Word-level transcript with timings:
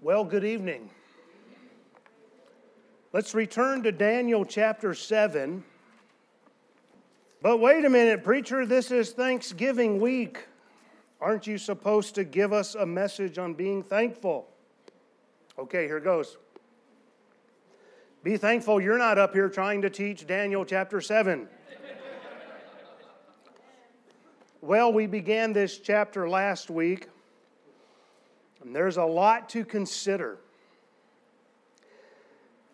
Well, 0.00 0.22
good 0.22 0.44
evening. 0.44 0.90
Let's 3.12 3.34
return 3.34 3.82
to 3.82 3.90
Daniel 3.90 4.44
chapter 4.44 4.94
7. 4.94 5.64
But 7.42 7.58
wait 7.58 7.84
a 7.84 7.90
minute, 7.90 8.22
preacher, 8.22 8.64
this 8.64 8.92
is 8.92 9.10
Thanksgiving 9.10 9.98
week. 9.98 10.46
Aren't 11.20 11.48
you 11.48 11.58
supposed 11.58 12.14
to 12.14 12.22
give 12.22 12.52
us 12.52 12.76
a 12.76 12.86
message 12.86 13.38
on 13.38 13.54
being 13.54 13.82
thankful? 13.82 14.46
Okay, 15.58 15.86
here 15.86 15.98
goes. 15.98 16.36
Be 18.22 18.36
thankful 18.36 18.80
you're 18.80 18.98
not 18.98 19.18
up 19.18 19.34
here 19.34 19.48
trying 19.48 19.82
to 19.82 19.90
teach 19.90 20.28
Daniel 20.28 20.64
chapter 20.64 21.00
7. 21.00 21.48
well, 24.60 24.92
we 24.92 25.08
began 25.08 25.52
this 25.52 25.78
chapter 25.78 26.28
last 26.28 26.70
week, 26.70 27.08
and 28.62 28.74
there's 28.74 28.96
a 28.96 29.04
lot 29.04 29.48
to 29.50 29.64
consider. 29.64 30.38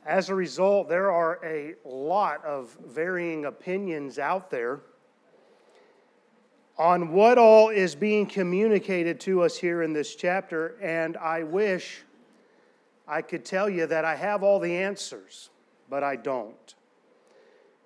As 0.07 0.29
a 0.29 0.35
result, 0.35 0.89
there 0.89 1.11
are 1.11 1.41
a 1.45 1.75
lot 1.85 2.45
of 2.45 2.77
varying 2.87 3.47
opinions 3.47 4.19
out 4.19 4.51
there 4.51 4.81
on 6.77 7.13
what 7.13 7.39
all 7.39 7.69
is 7.69 7.95
being 7.95 8.27
communicated 8.27 9.21
to 9.21 9.43
us 9.43 9.57
here 9.57 9.83
in 9.83 9.93
this 9.93 10.15
chapter, 10.15 10.77
and 10.83 11.17
I 11.17 11.43
wish 11.45 12.03
I 13.07 13.23
could 13.23 13.45
tell 13.45 13.71
you 13.71 13.87
that 13.87 14.05
I 14.05 14.17
have 14.17 14.43
all 14.43 14.59
the 14.59 14.77
answers, 14.77 15.51
but 15.89 16.03
I 16.03 16.17
don't. 16.17 16.75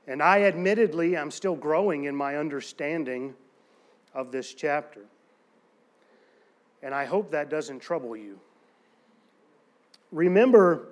And 0.07 0.23
I 0.23 0.45
admittedly, 0.45 1.19
I'm 1.19 1.31
still 1.31 1.55
growing 1.55 2.05
in 2.05 2.17
my 2.17 2.37
understanding 2.37 3.35
of 4.15 4.33
this 4.33 4.55
chapter. 4.55 5.03
And 6.83 6.95
I 6.95 7.05
hope 7.05 7.31
that 7.33 7.51
doesn't 7.51 7.81
trouble 7.81 8.17
you. 8.17 8.39
Remember, 10.13 10.89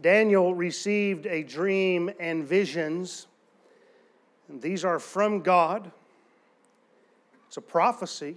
Daniel 0.00 0.54
received 0.54 1.26
a 1.26 1.42
dream 1.42 2.10
and 2.18 2.44
visions. 2.44 3.26
And 4.48 4.62
these 4.62 4.84
are 4.84 4.98
from 4.98 5.40
God. 5.42 5.90
It's 7.48 7.56
a 7.56 7.62
prophecy. 7.62 8.36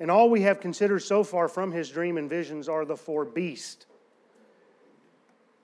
And 0.00 0.10
all 0.10 0.30
we 0.30 0.42
have 0.42 0.60
considered 0.60 1.00
so 1.00 1.24
far 1.24 1.48
from 1.48 1.72
his 1.72 1.90
dream 1.90 2.18
and 2.18 2.30
visions 2.30 2.68
are 2.68 2.84
the 2.84 2.96
four 2.96 3.24
beasts. 3.24 3.86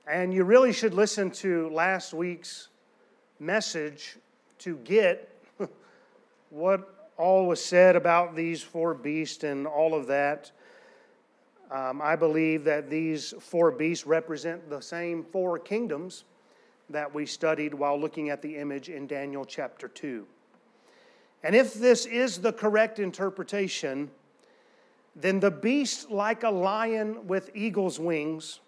And 0.07 0.35
you 0.35 0.45
really 0.45 0.73
should 0.73 0.93
listen 0.93 1.31
to 1.33 1.69
last 1.71 2.13
week's 2.13 2.69
message 3.39 4.17
to 4.59 4.77
get 4.79 5.31
what 6.51 6.94
all 7.17 7.47
was 7.47 7.65
said 7.65 7.97
about 7.97 8.35
these 8.35 8.63
four 8.63 8.95
beasts 8.95 9.45
and 9.45 9.67
all 9.67 9.95
of 9.95 10.07
that. 10.09 10.51
Um, 11.71 12.01
I 12.03 12.17
believe 12.17 12.65
that 12.65 12.91
these 12.91 13.35
four 13.41 13.71
beasts 13.71 14.07
represent 14.07 14.69
the 14.69 14.81
same 14.81 15.25
four 15.25 15.59
kingdoms 15.59 16.25
that 16.91 17.15
we 17.15 17.27
studied 17.27 17.73
while 17.73 17.99
looking 17.99 18.31
at 18.31 18.43
the 18.43 18.57
image 18.57 18.89
in 18.89 19.07
Daniel 19.07 19.45
chapter 19.45 19.89
2. 19.89 20.27
And 21.43 21.55
if 21.55 21.75
this 21.75 22.07
is 22.07 22.39
the 22.39 22.53
correct 22.53 22.99
interpretation, 22.99 24.11
then 25.17 25.41
the 25.41 25.51
beast, 25.51 26.11
like 26.11 26.43
a 26.43 26.51
lion 26.51 27.27
with 27.27 27.51
eagle's 27.55 27.99
wings, 27.99 28.61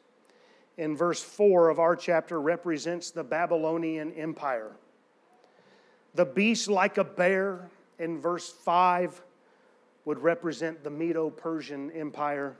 in 0.78 0.96
verse 0.96 1.22
4 1.22 1.70
of 1.70 1.78
our 1.78 1.96
chapter, 1.96 2.40
represents 2.40 3.10
the 3.10 3.24
Babylonian 3.24 4.12
Empire. 4.12 4.72
The 6.14 6.26
beast, 6.26 6.68
like 6.68 6.98
a 6.98 7.04
bear, 7.04 7.70
in 7.98 8.20
verse 8.20 8.50
5, 8.50 9.22
would 10.04 10.18
represent 10.18 10.84
the 10.84 10.90
Medo 10.90 11.30
Persian 11.30 11.90
Empire. 11.92 12.56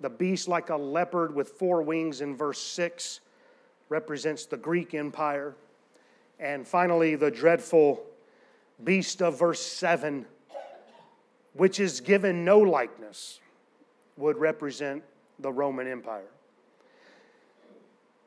The 0.00 0.10
beast, 0.10 0.48
like 0.48 0.70
a 0.70 0.76
leopard 0.76 1.34
with 1.34 1.50
four 1.50 1.82
wings, 1.82 2.20
in 2.20 2.36
verse 2.36 2.60
6, 2.60 3.20
represents 3.88 4.46
the 4.46 4.56
Greek 4.56 4.94
Empire. 4.94 5.54
And 6.40 6.66
finally, 6.66 7.14
the 7.14 7.30
dreadful 7.30 8.04
beast 8.82 9.22
of 9.22 9.38
verse 9.38 9.60
7 9.60 10.26
which 11.54 11.80
is 11.80 12.00
given 12.00 12.44
no 12.44 12.58
likeness, 12.58 13.40
would 14.16 14.36
represent 14.36 15.02
the 15.38 15.52
Roman 15.52 15.86
Empire. 15.86 16.28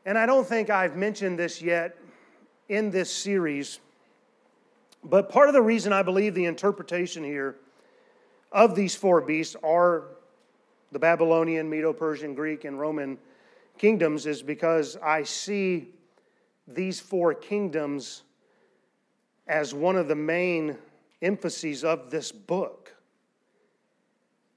And 0.05 0.17
I 0.17 0.25
don't 0.25 0.45
think 0.45 0.69
I've 0.69 0.95
mentioned 0.95 1.39
this 1.39 1.61
yet 1.61 1.97
in 2.69 2.91
this 2.91 3.11
series, 3.11 3.79
but 5.05 5.29
part 5.29 5.47
of 5.47 5.53
the 5.53 5.61
reason 5.61 5.93
I 5.93 6.01
believe 6.01 6.33
the 6.33 6.45
interpretation 6.45 7.23
here 7.23 7.55
of 8.51 8.75
these 8.75 8.95
four 8.95 9.21
beasts 9.21 9.55
are 9.63 10.05
the 10.91 10.99
Babylonian, 10.99 11.69
Medo 11.69 11.93
Persian, 11.93 12.33
Greek, 12.33 12.65
and 12.65 12.79
Roman 12.79 13.17
kingdoms 13.77 14.25
is 14.25 14.41
because 14.41 14.97
I 15.03 15.23
see 15.23 15.89
these 16.67 16.99
four 16.99 17.33
kingdoms 17.33 18.23
as 19.47 19.73
one 19.73 19.95
of 19.95 20.07
the 20.07 20.15
main 20.15 20.77
emphases 21.21 21.83
of 21.83 22.09
this 22.09 22.31
book. 22.31 22.95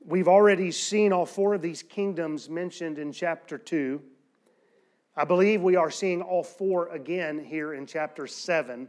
We've 0.05 0.29
already 0.29 0.71
seen 0.71 1.13
all 1.13 1.27
four 1.27 1.55
of 1.55 1.63
these 1.63 1.83
kingdoms 1.83 2.49
mentioned 2.49 2.99
in 2.99 3.13
chapter 3.13 3.59
2. 3.59 4.01
I 5.17 5.25
believe 5.25 5.61
we 5.61 5.77
are 5.77 5.91
seeing 5.91 6.23
all 6.23 6.43
four 6.43 6.89
again 6.89 7.45
here 7.45 7.75
in 7.75 7.85
chapter 7.85 8.27
7. 8.27 8.89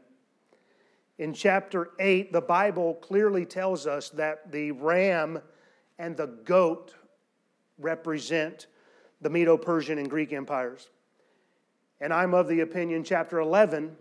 In 1.20 1.34
chapter 1.34 1.90
8, 2.00 2.32
the 2.32 2.40
Bible 2.40 2.94
clearly 2.96 3.46
tells 3.46 3.86
us 3.86 4.10
that 4.12 4.54
the 4.54 4.72
ram 4.72 5.42
and 6.00 6.16
the 6.16 6.28
goat 6.28 6.96
represent 7.78 8.68
the 9.20 9.30
Medo 9.30 9.58
Persian 9.58 9.98
and 9.98 10.10
Greek 10.10 10.32
empires. 10.32 10.90
And 12.00 12.14
I'm 12.14 12.34
of 12.34 12.48
the 12.48 12.62
opinion 12.62 13.04
chapter 13.04 13.40
11 13.40 13.98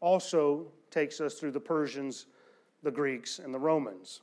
also 0.00 0.66
takes 0.90 1.22
us 1.22 1.34
through 1.36 1.52
the 1.52 1.60
Persians, 1.60 2.26
the 2.82 2.90
Greeks, 2.90 3.38
and 3.38 3.54
the 3.54 3.58
Romans. 3.58 4.20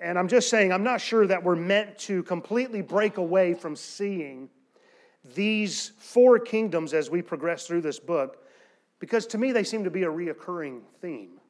And 0.00 0.18
I'm 0.18 0.28
just 0.28 0.50
saying, 0.50 0.70
I'm 0.70 0.84
not 0.84 1.00
sure 1.00 1.26
that 1.26 1.42
we're 1.42 1.56
meant 1.56 1.96
to 2.00 2.22
completely 2.24 2.82
break 2.82 3.16
away 3.16 3.54
from 3.54 3.74
seeing 3.74 4.50
these 5.34 5.92
four 5.98 6.38
kingdoms 6.38 6.92
as 6.92 7.08
we 7.08 7.22
progress 7.22 7.66
through 7.66 7.80
this 7.80 7.98
book, 7.98 8.44
because 8.98 9.26
to 9.28 9.38
me 9.38 9.52
they 9.52 9.64
seem 9.64 9.84
to 9.84 9.90
be 9.90 10.02
a 10.02 10.08
reoccurring 10.08 10.80
theme. 11.00 11.40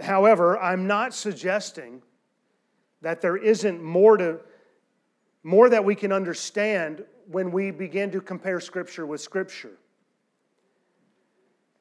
However, 0.00 0.58
I'm 0.58 0.86
not 0.86 1.14
suggesting 1.14 2.02
that 3.02 3.20
there 3.20 3.36
isn't 3.36 3.82
more 3.82 4.16
to 4.16 4.40
more 5.44 5.68
that 5.68 5.84
we 5.84 5.96
can 5.96 6.12
understand 6.12 7.04
when 7.26 7.50
we 7.50 7.72
begin 7.72 8.12
to 8.12 8.20
compare 8.20 8.60
scripture 8.60 9.04
with 9.06 9.20
scripture. 9.20 9.72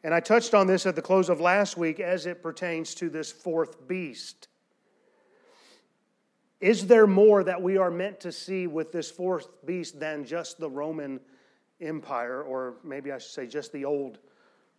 And 0.04 0.16
I 0.16 0.20
touched 0.20 0.56
on 0.56 0.66
this 0.66 0.88
at 0.88 0.96
the 0.96 1.02
close 1.02 1.30
of 1.30 1.40
last 1.40 1.78
week 1.78 2.00
as 2.00 2.26
it 2.26 2.42
pertains 2.42 2.96
to 2.96 3.10
this 3.10 3.32
fourth 3.32 3.88
beast. 3.88 4.48
Is 6.60 6.88
there 6.88 7.06
more 7.06 7.44
that 7.44 7.62
we 7.62 7.78
are 7.78 7.92
meant 7.92 8.20
to 8.22 8.32
see 8.32 8.66
with 8.66 8.92
this 8.92 9.12
fourth 9.12 9.48
beast 9.66 10.00
than 10.00 10.26
just 10.26 10.60
the 10.60 10.70
Roman 10.70 11.20
Empire, 11.82 12.42
or 12.44 12.76
maybe 12.84 13.12
I 13.12 13.18
should 13.18 13.32
say 13.32 13.48
just 13.48 13.72
the 13.72 13.86
old 13.86 14.20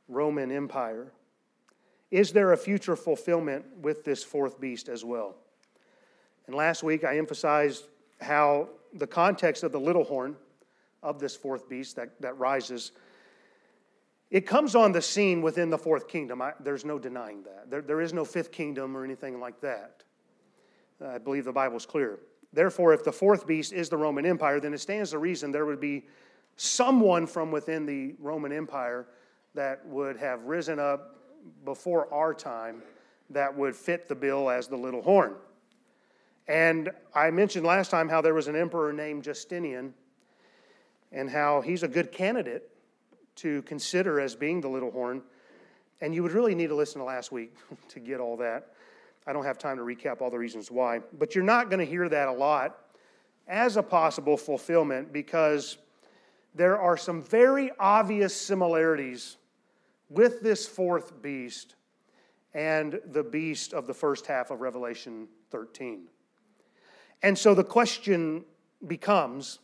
Roman 0.09 0.51
Empire? 0.51 1.13
Is 2.11 2.33
there 2.33 2.53
a 2.53 2.57
future 2.57 2.97
fulfillment 2.97 3.65
with 3.81 4.05
this 4.05 4.23
fourth 4.23 4.61
beast 4.61 4.89
as 4.89 5.05
well? 5.05 5.37
And 6.47 6.55
last 6.55 6.83
week 6.83 7.05
I 7.05 7.17
emphasized 7.19 7.85
how 8.21 8.69
the 8.95 9.07
context 9.07 9.63
of 9.63 9.73
the 9.73 9.81
little 9.81 10.05
horn 10.05 10.37
of 11.03 11.19
this 11.19 11.35
fourth 11.35 11.69
beast 11.69 11.97
that, 11.97 12.21
that 12.21 12.39
rises, 12.39 12.93
it 14.31 14.47
comes 14.47 14.75
on 14.75 14.93
the 14.93 15.03
scene 15.03 15.43
within 15.43 15.71
the 15.71 15.79
fourth 15.79 16.09
kingdom. 16.09 16.41
I, 16.41 16.53
there's 16.61 16.85
no 16.85 16.99
denying 16.99 17.43
that. 17.45 17.71
There, 17.71 17.83
there 17.83 18.01
is 18.01 18.13
no 18.13 18.25
fifth 18.25 18.53
kingdom 18.53 18.97
or 18.97 19.05
anything 19.05 19.41
like 19.41 19.61
that. 19.61 20.05
I 21.05 21.19
believe 21.19 21.45
the 21.45 21.53
Bible 21.53 21.77
is 21.77 21.87
clear. 21.87 22.21
Therefore, 22.53 22.93
if 22.93 23.03
the 23.03 23.13
fourth 23.13 23.47
beast 23.47 23.73
is 23.73 23.89
the 23.89 23.97
Roman 23.97 24.27
Empire, 24.27 24.61
then 24.61 24.75
it 24.75 24.79
stands 24.79 25.11
to 25.11 25.19
reason 25.19 25.51
there 25.51 25.67
would 25.67 25.81
be 25.81 26.05
someone 26.57 27.27
from 27.27 27.51
within 27.51 27.87
the 27.87 28.15
Roman 28.19 28.53
Empire 28.53 29.07
that 29.55 29.85
would 29.87 30.17
have 30.17 30.45
risen 30.45 30.79
up 30.79 31.17
before 31.65 32.13
our 32.13 32.33
time 32.33 32.83
that 33.31 33.57
would 33.57 33.75
fit 33.75 34.09
the 34.09 34.15
bill 34.15 34.51
as 34.51 34.69
the 34.69 34.77
little 34.77 35.03
horn. 35.03 35.35
And 36.49 36.91
I 37.15 37.31
mentioned 37.31 37.65
last 37.65 37.91
time 37.91 38.09
how 38.09 38.21
there 38.21 38.35
was 38.35 38.49
an 38.49 38.57
emperor 38.57 38.93
named 38.93 39.25
Justinian 39.25 39.95
and 41.11 41.31
how 41.31 41.61
he's 41.61 41.83
a 41.83 41.89
good 41.89 42.13
candidate 42.13 42.69
to 43.37 43.63
consider 43.63 44.21
as 44.21 44.35
being 44.35 44.61
the 44.61 44.69
little 44.69 44.91
horn. 44.91 45.23
And 46.01 46.15
you 46.15 46.23
would 46.23 46.33
really 46.33 46.55
need 46.55 46.69
to 46.69 46.75
listen 46.75 46.99
to 47.01 47.05
last 47.05 47.33
week 47.33 47.55
to 47.89 48.01
get 48.01 48.21
all 48.21 48.37
that. 48.39 48.73
I 49.27 49.33
don't 49.33 49.45
have 49.45 49.59
time 49.59 49.77
to 49.77 49.83
recap 49.83 50.21
all 50.21 50.31
the 50.31 50.39
reasons 50.39 50.71
why, 50.71 51.01
but 51.19 51.35
you're 51.35 51.45
not 51.45 51.71
going 51.71 51.79
to 51.79 51.87
hear 51.87 52.09
that 52.09 52.29
a 52.29 52.33
lot 52.33 52.79
as 53.47 53.77
a 53.77 53.83
possible 53.83 54.37
fulfillment 54.37 55.13
because 55.13 55.79
there 56.55 56.79
are 56.79 56.97
some 56.97 57.23
very 57.23 57.71
obvious 57.79 58.35
similarities 58.35 59.37
with 60.09 60.43
this 60.43 60.67
fourth 60.67 61.23
beast 61.23 61.75
and 62.55 63.01
the 63.07 63.23
beast 63.23 63.73
of 63.73 63.87
the 63.87 63.95
first 63.95 64.27
half 64.27 64.51
of 64.51 64.61
Revelation 64.61 65.29
13. 65.51 66.09
And 67.23 67.39
so 67.39 67.55
the 67.55 67.65
question 67.65 68.45
becomes 68.87 69.59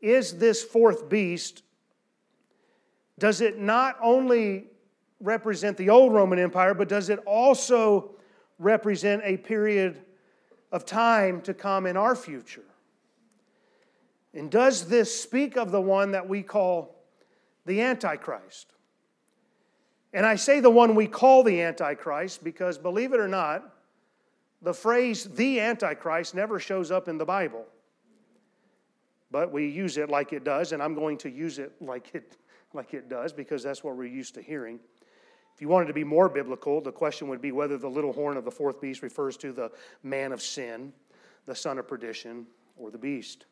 is 0.00 0.38
this 0.38 0.64
fourth 0.64 1.08
beast, 1.08 1.62
does 3.18 3.40
it 3.40 3.58
not 3.58 3.96
only 4.02 4.64
represent 5.20 5.76
the 5.76 5.90
old 5.90 6.12
Roman 6.12 6.40
Empire, 6.40 6.74
but 6.74 6.88
does 6.88 7.08
it 7.08 7.20
also 7.20 8.16
represent 8.58 9.22
a 9.24 9.36
period 9.36 10.02
of 10.72 10.84
time 10.84 11.40
to 11.42 11.54
come 11.54 11.86
in 11.86 11.96
our 11.96 12.16
future? 12.16 12.64
And 14.34 14.50
does 14.50 14.88
this 14.88 15.14
speak 15.20 15.56
of 15.56 15.70
the 15.70 15.80
one 15.80 16.12
that 16.12 16.28
we 16.28 16.42
call 16.42 16.96
the 17.66 17.80
Antichrist? 17.82 18.72
And 20.12 20.26
I 20.26 20.36
say 20.36 20.60
the 20.60 20.70
one 20.70 20.94
we 20.94 21.06
call 21.06 21.42
the 21.42 21.60
Antichrist 21.60 22.44
because, 22.44 22.78
believe 22.78 23.12
it 23.12 23.20
or 23.20 23.28
not, 23.28 23.74
the 24.60 24.74
phrase 24.74 25.24
the 25.24 25.60
Antichrist 25.60 26.34
never 26.34 26.58
shows 26.58 26.90
up 26.90 27.08
in 27.08 27.18
the 27.18 27.24
Bible. 27.24 27.64
But 29.30 29.50
we 29.50 29.68
use 29.68 29.96
it 29.96 30.10
like 30.10 30.32
it 30.32 30.44
does, 30.44 30.72
and 30.72 30.82
I'm 30.82 30.94
going 30.94 31.16
to 31.18 31.30
use 31.30 31.58
it 31.58 31.72
like 31.80 32.14
it, 32.14 32.36
like 32.74 32.94
it 32.94 33.08
does 33.08 33.32
because 33.32 33.62
that's 33.62 33.82
what 33.82 33.96
we're 33.96 34.04
used 34.04 34.34
to 34.34 34.42
hearing. 34.42 34.78
If 35.54 35.60
you 35.60 35.68
wanted 35.68 35.86
to 35.86 35.94
be 35.94 36.04
more 36.04 36.28
biblical, 36.28 36.80
the 36.80 36.92
question 36.92 37.28
would 37.28 37.42
be 37.42 37.52
whether 37.52 37.76
the 37.76 37.88
little 37.88 38.12
horn 38.12 38.36
of 38.36 38.44
the 38.44 38.50
fourth 38.50 38.80
beast 38.80 39.02
refers 39.02 39.36
to 39.38 39.52
the 39.52 39.70
man 40.02 40.32
of 40.32 40.40
sin, 40.40 40.92
the 41.46 41.54
son 41.54 41.78
of 41.78 41.86
perdition, 41.86 42.46
or 42.76 42.90
the 42.90 42.98
beast. 42.98 43.46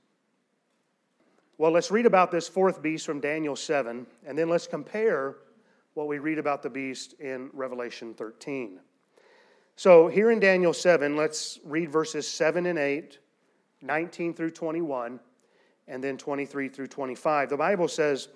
Well, 1.61 1.73
let's 1.73 1.91
read 1.91 2.07
about 2.07 2.31
this 2.31 2.49
fourth 2.49 2.81
beast 2.81 3.05
from 3.05 3.21
Daniel 3.21 3.55
7, 3.55 4.07
and 4.25 4.39
then 4.39 4.49
let's 4.49 4.67
compare 4.67 5.37
what 5.93 6.09
we 6.09 6.19
read 6.19 6.39
about 6.39 6.63
the 6.63 6.71
beast 6.71 7.13
in 7.21 7.51
Revelation 7.53 8.15
13. 8.15 8.81
So, 9.77 10.09
here 10.09 10.31
in 10.31 10.41
Daniel 10.41 10.73
7, 10.73 11.17
let's 11.17 11.61
read 11.63 11.93
verses 11.93 12.27
7 12.27 12.65
and 12.65 12.79
8, 12.79 13.19
19 13.83 14.33
through 14.33 14.53
21, 14.53 15.21
and 15.87 16.03
then 16.03 16.17
23 16.17 16.71
through 16.71 16.87
25. 16.87 17.51
The 17.51 17.59
Bible 17.59 17.89
says, 17.89 18.29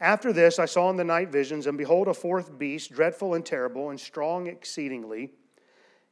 After 0.00 0.32
this 0.32 0.58
I 0.58 0.66
saw 0.66 0.90
in 0.90 0.96
the 0.96 1.04
night 1.04 1.28
visions, 1.28 1.68
and 1.68 1.78
behold, 1.78 2.08
a 2.08 2.14
fourth 2.14 2.58
beast, 2.58 2.90
dreadful 2.90 3.34
and 3.34 3.46
terrible, 3.46 3.90
and 3.90 4.00
strong 4.00 4.48
exceedingly. 4.48 5.30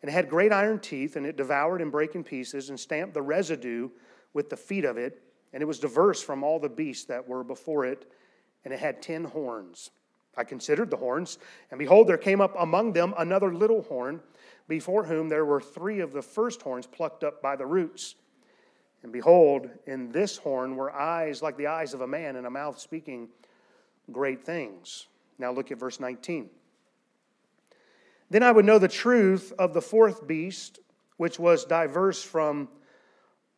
And 0.02 0.08
it 0.08 0.12
had 0.12 0.30
great 0.30 0.52
iron 0.52 0.78
teeth, 0.78 1.16
and 1.16 1.26
it 1.26 1.36
devoured 1.36 1.82
and 1.82 1.90
brake 1.90 2.14
in 2.14 2.22
pieces, 2.22 2.70
and 2.70 2.78
stamped 2.78 3.14
the 3.14 3.22
residue 3.22 3.88
with 4.32 4.50
the 4.50 4.56
feet 4.56 4.84
of 4.84 4.96
it 4.96 5.20
and 5.54 5.62
it 5.62 5.66
was 5.66 5.78
diverse 5.78 6.20
from 6.20 6.42
all 6.42 6.58
the 6.58 6.68
beasts 6.68 7.04
that 7.04 7.28
were 7.28 7.44
before 7.44 7.86
it, 7.86 8.10
and 8.64 8.74
it 8.74 8.80
had 8.80 9.00
ten 9.00 9.24
horns. 9.24 9.90
I 10.36 10.42
considered 10.42 10.90
the 10.90 10.96
horns, 10.96 11.38
and 11.70 11.78
behold, 11.78 12.08
there 12.08 12.18
came 12.18 12.40
up 12.40 12.56
among 12.58 12.92
them 12.92 13.14
another 13.16 13.54
little 13.54 13.82
horn, 13.82 14.20
before 14.66 15.04
whom 15.04 15.28
there 15.28 15.44
were 15.44 15.60
three 15.60 16.00
of 16.00 16.12
the 16.12 16.22
first 16.22 16.60
horns 16.60 16.88
plucked 16.88 17.22
up 17.22 17.40
by 17.40 17.54
the 17.54 17.66
roots. 17.66 18.16
And 19.04 19.12
behold, 19.12 19.70
in 19.86 20.10
this 20.10 20.36
horn 20.36 20.74
were 20.74 20.92
eyes 20.92 21.40
like 21.40 21.56
the 21.56 21.68
eyes 21.68 21.94
of 21.94 22.00
a 22.00 22.06
man, 22.06 22.34
and 22.34 22.48
a 22.48 22.50
mouth 22.50 22.80
speaking 22.80 23.28
great 24.10 24.44
things. 24.44 25.06
Now 25.38 25.52
look 25.52 25.70
at 25.70 25.78
verse 25.78 26.00
19. 26.00 26.50
Then 28.28 28.42
I 28.42 28.50
would 28.50 28.64
know 28.64 28.80
the 28.80 28.88
truth 28.88 29.52
of 29.56 29.72
the 29.72 29.82
fourth 29.82 30.26
beast, 30.26 30.80
which 31.16 31.38
was 31.38 31.64
diverse 31.64 32.24
from 32.24 32.68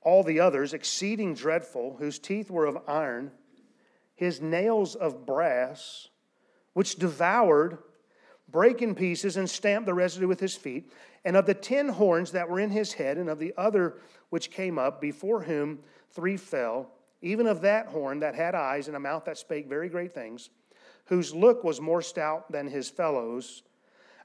all 0.06 0.22
the 0.22 0.38
others, 0.38 0.72
exceeding 0.72 1.34
dreadful, 1.34 1.96
whose 1.98 2.20
teeth 2.20 2.48
were 2.48 2.64
of 2.64 2.78
iron, 2.86 3.32
his 4.14 4.40
nails 4.40 4.94
of 4.94 5.26
brass, 5.26 6.10
which 6.74 6.94
devoured, 6.94 7.78
brake 8.48 8.80
in 8.80 8.94
pieces, 8.94 9.36
and 9.36 9.50
stamped 9.50 9.84
the 9.84 9.92
residue 9.92 10.28
with 10.28 10.38
his 10.38 10.54
feet, 10.54 10.92
and 11.24 11.36
of 11.36 11.44
the 11.44 11.54
ten 11.54 11.88
horns 11.88 12.30
that 12.30 12.48
were 12.48 12.60
in 12.60 12.70
his 12.70 12.92
head, 12.92 13.18
and 13.18 13.28
of 13.28 13.40
the 13.40 13.52
other 13.56 13.96
which 14.30 14.52
came 14.52 14.78
up, 14.78 15.00
before 15.00 15.42
whom 15.42 15.80
three 16.12 16.36
fell, 16.36 16.88
even 17.20 17.48
of 17.48 17.62
that 17.62 17.88
horn 17.88 18.20
that 18.20 18.36
had 18.36 18.54
eyes 18.54 18.86
and 18.86 18.96
a 18.96 19.00
mouth 19.00 19.24
that 19.24 19.36
spake 19.36 19.68
very 19.68 19.88
great 19.88 20.14
things, 20.14 20.50
whose 21.06 21.34
look 21.34 21.64
was 21.64 21.80
more 21.80 22.00
stout 22.00 22.52
than 22.52 22.68
his 22.68 22.88
fellows. 22.88 23.64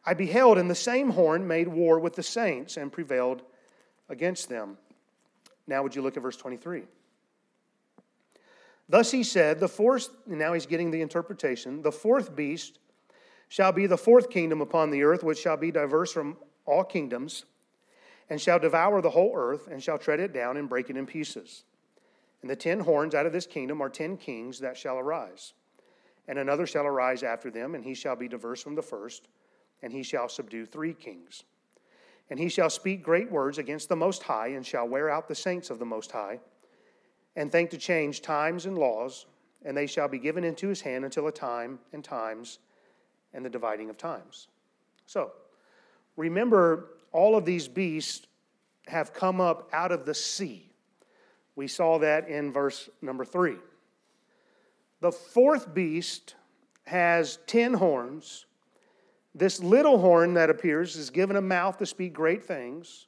I 0.06 0.14
beheld, 0.14 0.60
and 0.60 0.70
the 0.70 0.76
same 0.76 1.10
horn 1.10 1.48
made 1.48 1.68
war 1.68 2.00
with 2.00 2.14
the 2.14 2.22
saints 2.22 2.78
and 2.78 2.92
prevailed 2.92 3.42
against 4.10 4.48
them. 4.48 4.78
Now, 5.68 5.84
would 5.84 5.96
you 5.96 6.02
look 6.02 6.18
at 6.18 6.24
verse 6.24 6.38
23? 6.38 6.84
Thus 8.90 9.12
he 9.12 9.24
said, 9.24 9.60
the 9.60 9.70
fourth, 9.70 10.10
now 10.28 10.54
he's 10.54 10.66
getting 10.66 10.92
the 10.92 11.02
interpretation, 11.02 11.82
the 11.82 11.92
fourth 11.92 12.36
beast 12.36 12.80
shall 13.48 13.72
be 13.72 13.88
the 13.88 13.98
fourth 13.98 14.30
kingdom 14.30 14.62
upon 14.62 14.92
the 14.92 15.04
earth, 15.04 15.24
which 15.24 15.40
shall 15.40 15.58
be 15.58 15.72
diverse 15.72 16.12
from 16.12 16.38
all 16.66 16.84
kingdoms, 16.84 17.46
and 18.30 18.40
shall 18.40 18.60
devour 18.60 19.02
the 19.02 19.10
whole 19.10 19.34
earth, 19.36 19.68
and 19.68 19.84
shall 19.84 19.98
tread 19.98 20.20
it 20.20 20.34
down 20.34 20.58
and 20.58 20.70
break 20.70 20.90
it 20.90 20.98
in 20.98 21.06
pieces. 21.06 21.64
And 22.42 22.50
the 22.50 22.56
ten 22.56 22.80
horns 22.80 23.14
out 23.14 23.26
of 23.26 23.34
this 23.34 23.46
kingdom 23.46 23.82
are 23.82 23.90
ten 23.90 24.18
kings 24.18 24.60
that 24.60 24.78
shall 24.78 24.98
arise. 24.98 25.54
And 26.28 26.40
another 26.40 26.66
shall 26.66 26.86
arise 26.86 27.24
after 27.24 27.52
them, 27.52 27.76
and 27.76 27.84
he 27.84 27.94
shall 27.94 28.16
be 28.16 28.28
diverse 28.28 28.62
from 28.62 28.76
the 28.76 28.82
first, 28.82 29.28
and 29.82 29.92
he 29.92 30.04
shall 30.04 30.30
subdue 30.30 30.66
three 30.66 30.94
kings. 30.94 31.44
And 32.32 32.40
he 32.40 32.48
shall 32.48 32.70
speak 32.70 33.04
great 33.04 33.30
words 33.30 33.58
against 33.58 33.90
the 33.90 33.96
Most 33.98 34.24
High, 34.24 34.48
and 34.48 34.66
shall 34.66 34.88
wear 34.88 35.10
out 35.10 35.28
the 35.28 35.36
saints 35.36 35.70
of 35.70 35.80
the 35.80 35.86
Most 35.86 36.14
High, 36.14 36.40
and 37.36 37.52
think 37.52 37.70
to 37.72 37.78
change 37.78 38.22
times 38.22 38.66
and 38.66 38.78
laws, 38.78 39.26
and 39.66 39.76
they 39.76 39.86
shall 39.86 40.08
be 40.08 40.18
given 40.18 40.46
into 40.46 40.70
his 40.70 40.80
hand 40.80 41.04
until 41.04 41.28
a 41.28 41.32
time 41.32 41.78
and 41.92 42.04
times 42.04 42.60
and 43.34 43.44
the 43.44 43.50
dividing 43.50 43.90
of 43.90 43.98
times. 43.98 44.48
So, 45.06 45.34
remember, 46.16 46.92
all 47.12 47.36
of 47.36 47.44
these 47.44 47.68
beasts 47.68 48.28
have 48.88 49.14
come 49.14 49.42
up 49.42 49.70
out 49.74 49.92
of 49.92 50.06
the 50.06 50.16
sea. 50.16 50.72
We 51.58 51.68
saw 51.68 52.00
that 52.00 52.30
in 52.30 52.54
verse 52.54 52.90
number 53.02 53.26
three. 53.26 53.58
The 55.02 55.12
fourth 55.12 55.74
beast 55.74 56.36
has 56.86 57.40
ten 57.46 57.74
horns 57.74 58.46
this 59.34 59.62
little 59.62 59.98
horn 59.98 60.34
that 60.34 60.50
appears 60.50 60.96
is 60.96 61.10
given 61.10 61.36
a 61.36 61.42
mouth 61.42 61.78
to 61.78 61.86
speak 61.86 62.14
great 62.14 62.44
things. 62.44 63.08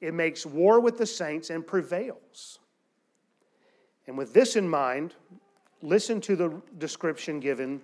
It 0.00 0.12
makes 0.12 0.44
war 0.44 0.80
with 0.80 0.98
the 0.98 1.06
saints 1.06 1.50
and 1.50 1.66
prevails. 1.66 2.58
And 4.06 4.18
with 4.18 4.32
this 4.32 4.56
in 4.56 4.68
mind, 4.68 5.14
listen 5.82 6.20
to 6.22 6.36
the 6.36 6.62
description 6.78 7.40
given 7.40 7.80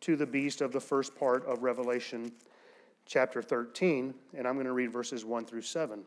to 0.00 0.16
the 0.16 0.26
beast 0.26 0.60
of 0.60 0.72
the 0.72 0.80
first 0.80 1.14
part 1.16 1.44
of 1.46 1.62
Revelation 1.62 2.32
chapter 3.06 3.42
13, 3.42 4.14
and 4.34 4.46
I'm 4.46 4.54
going 4.54 4.66
to 4.66 4.72
read 4.72 4.92
verses 4.92 5.24
1 5.24 5.44
through 5.44 5.62
7. 5.62 6.02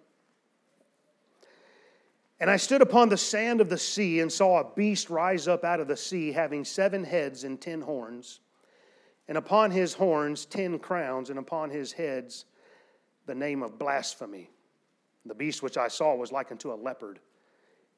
And 2.39 2.50
I 2.50 2.57
stood 2.57 2.81
upon 2.81 3.10
the 3.10 3.18
sand 3.18 3.62
of 3.62 3.70
the 3.70 3.77
sea 3.77 4.20
and 4.20 4.32
saw 4.32 4.60
a 4.60 4.75
beast 4.75 5.10
rise 5.10 5.48
up 5.48 5.63
out 5.63 5.79
of 5.79 5.88
the 5.88 5.98
sea, 5.98 6.32
having 6.32 6.63
seven 6.63 7.03
heads 7.03 7.44
and 7.44 7.60
ten 7.60 7.82
horns 7.82 8.39
and 9.27 9.38
upon 9.38 9.72
his 9.72 9.93
horns 9.93 10.46
ten 10.46 10.79
crowns, 10.79 11.29
and 11.29 11.39
upon 11.39 11.69
his 11.69 11.91
heads 11.91 12.46
the 13.25 13.36
name 13.36 13.62
of 13.62 13.77
blasphemy. 13.77 14.50
The 15.25 15.36
beast 15.36 15.62
which 15.62 15.77
I 15.77 15.89
saw 15.89 16.15
was 16.15 16.31
like 16.31 16.51
unto 16.51 16.72
a 16.72 16.75
leopard, 16.75 17.19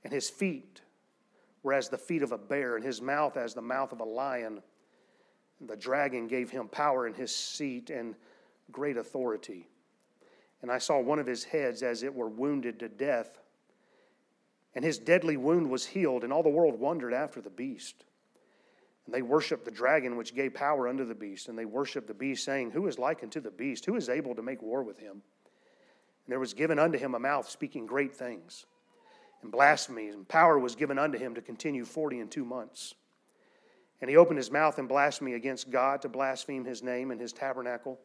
and 0.03 0.11
his 0.11 0.29
feet 0.29 0.81
were 1.61 1.73
as 1.73 1.89
the 1.89 1.97
feet 1.97 2.23
of 2.23 2.31
a 2.31 2.37
bear, 2.37 2.75
and 2.75 2.83
his 2.83 3.01
mouth 3.01 3.37
as 3.37 3.53
the 3.53 3.61
mouth 3.61 3.91
of 3.91 3.99
a 3.99 4.05
lion. 4.05 4.61
The 5.61 5.75
dragon 5.75 6.27
gave 6.27 6.49
him 6.49 6.67
power 6.67 7.05
in 7.05 7.13
his 7.13 7.35
seat 7.35 7.89
and 7.89 8.15
great 8.71 8.97
authority. 8.97 9.67
And 10.61 10.71
I 10.71 10.77
saw 10.77 10.99
one 10.99 11.19
of 11.19 11.27
his 11.27 11.43
heads 11.43 11.83
as 11.83 12.03
it 12.03 12.13
were 12.13 12.29
wounded 12.29 12.79
to 12.79 12.89
death, 12.89 13.37
and 14.73 14.83
his 14.85 14.97
deadly 14.97 15.37
wound 15.37 15.69
was 15.69 15.85
healed, 15.85 16.23
and 16.23 16.31
all 16.31 16.43
the 16.43 16.49
world 16.49 16.79
wondered 16.79 17.13
after 17.13 17.41
the 17.41 17.49
beast. 17.49 18.05
And 19.09 19.15
they 19.15 19.23
worshiped 19.23 19.65
the 19.65 19.71
dragon 19.71 20.17
which 20.17 20.35
gave 20.35 20.53
power 20.53 20.87
unto 20.87 21.03
the 21.03 21.15
beast. 21.15 21.47
And 21.47 21.57
they 21.57 21.65
worshiped 21.65 22.05
the 22.05 22.13
beast, 22.13 22.45
saying, 22.45 22.69
Who 22.69 22.85
is 22.85 22.99
like 22.99 23.23
unto 23.23 23.39
the 23.39 23.49
beast? 23.49 23.87
Who 23.87 23.95
is 23.95 24.07
able 24.07 24.35
to 24.35 24.43
make 24.43 24.61
war 24.61 24.83
with 24.83 24.99
him? 24.99 25.13
And 25.13 26.27
there 26.27 26.39
was 26.39 26.53
given 26.53 26.77
unto 26.77 26.99
him 26.99 27.15
a 27.15 27.19
mouth 27.19 27.49
speaking 27.49 27.87
great 27.87 28.15
things 28.15 28.67
and 29.41 29.51
blasphemies, 29.51 30.13
and 30.13 30.27
power 30.27 30.59
was 30.59 30.75
given 30.75 30.99
unto 30.99 31.17
him 31.17 31.33
to 31.33 31.41
continue 31.41 31.85
forty 31.85 32.19
and 32.19 32.29
two 32.29 32.45
months. 32.45 32.93
And 33.99 34.11
he 34.11 34.15
opened 34.15 34.37
his 34.37 34.51
mouth 34.51 34.77
in 34.77 34.85
blasphemy 34.85 35.33
against 35.33 35.71
God 35.71 36.03
to 36.03 36.07
blaspheme 36.07 36.63
his 36.63 36.83
name 36.83 37.09
and 37.09 37.19
his 37.19 37.33
tabernacle 37.33 37.99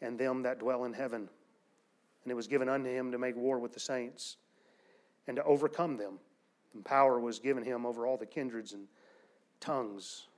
and 0.00 0.18
them 0.18 0.44
that 0.44 0.58
dwell 0.58 0.86
in 0.86 0.94
heaven. 0.94 1.28
And 2.24 2.32
it 2.32 2.34
was 2.34 2.46
given 2.46 2.70
unto 2.70 2.88
him 2.88 3.12
to 3.12 3.18
make 3.18 3.36
war 3.36 3.58
with 3.58 3.74
the 3.74 3.80
saints 3.80 4.38
and 5.26 5.36
to 5.36 5.44
overcome 5.44 5.98
them. 5.98 6.18
And 6.72 6.82
power 6.82 7.20
was 7.20 7.40
given 7.40 7.62
him 7.62 7.84
over 7.84 8.06
all 8.06 8.16
the 8.16 8.24
kindreds 8.24 8.72
and 8.72 8.86
tongues 9.60 10.28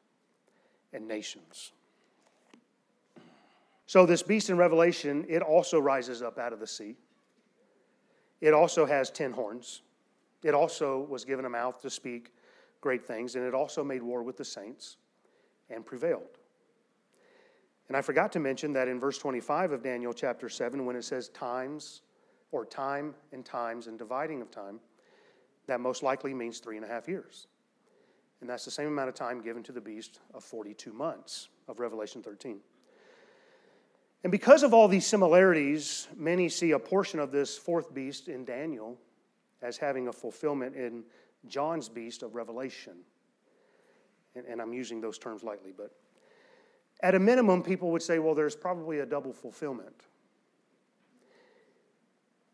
and 0.93 1.07
nations. 1.07 1.73
So, 3.87 4.07
this 4.07 4.23
beast 4.23 4.49
in 4.49 4.57
Revelation, 4.57 5.27
it 5.29 5.43
also 5.43 5.79
rises 5.79 6.23
up 6.23 6.39
out 6.39 6.53
of 6.53 6.61
the 6.61 6.67
sea. 6.67 6.97
It 8.41 8.55
also 8.55 8.87
has 8.87 9.11
ten 9.11 9.33
horns. 9.33 9.83
It 10.43 10.55
also 10.55 11.07
was 11.09 11.25
given 11.25 11.45
a 11.45 11.51
mouth 11.51 11.81
to 11.83 11.91
speak 11.91 12.33
great 12.81 13.07
things, 13.07 13.37
and 13.37 13.45
it 13.45 13.55
also 13.55 13.85
made 13.85 14.03
war 14.03 14.23
with 14.23 14.37
the 14.37 14.45
saints 14.45 14.97
and 15.71 15.85
prevailed. 15.85 16.39
And 17.89 17.97
I 17.97 18.01
forgot 18.01 18.33
to 18.33 18.41
mention 18.41 18.73
that 18.73 18.89
in 18.89 18.99
verse 18.99 19.19
25 19.19 19.73
of 19.73 19.83
Daniel 19.83 20.13
chapter 20.13 20.49
7, 20.49 20.85
when 20.87 20.97
it 20.97 21.05
says 21.05 21.29
times 21.29 22.03
or 22.51 22.65
time 22.65 23.15
and 23.33 23.45
times 23.45 23.87
and 23.87 23.99
dividing 23.99 24.41
of 24.41 24.51
time, 24.51 24.81
that 25.67 25.81
most 25.81 26.03
likely 26.03 26.35
means 26.35 26.59
three 26.59 26.77
and 26.77 26.85
a 26.85 26.89
half 26.89 27.09
years. 27.09 27.47
And 28.43 28.51
that's 28.51 28.65
the 28.65 28.73
same 28.73 28.89
amount 28.89 29.09
of 29.09 29.15
time 29.15 29.41
given 29.41 29.63
to 29.63 29.73
the 29.73 29.81
beast 29.81 30.19
of 30.35 30.43
42 30.43 30.93
months 30.93 31.49
of 31.69 31.79
Revelation 31.79 32.25
13. 32.25 32.59
And 34.25 34.33
because 34.33 34.65
of 34.65 34.75
all 34.75 34.89
these 34.89 35.07
similarities, 35.07 36.09
many 36.17 36.49
see 36.49 36.73
a 36.73 36.79
portion 36.79 37.21
of 37.21 37.31
this 37.31 37.57
fourth 37.57 37.95
beast 37.95 38.27
in 38.27 38.45
Daniel 38.45 38.99
as 39.63 39.77
having 39.77 40.09
a 40.09 40.13
fulfillment 40.13 40.75
in 40.75 41.05
John's 41.47 41.89
beast 41.89 42.25
of 42.25 42.35
Revelation. 42.35 42.95
And, 44.35 44.45
and, 44.47 44.61
I'm 44.61 44.73
using 44.73 45.01
those 45.01 45.19
terms 45.19 45.45
lightly, 45.45 45.73
but 45.77 45.93
at 47.01 47.15
a 47.15 47.21
minimum, 47.21 47.63
people 47.63 47.93
would 47.93 48.03
say, 48.03 48.19
well, 48.19 48.35
there's 48.35 48.57
probably 48.57 49.01
a 49.01 49.07
double 49.07 49.33
fulfillment. 49.33 50.07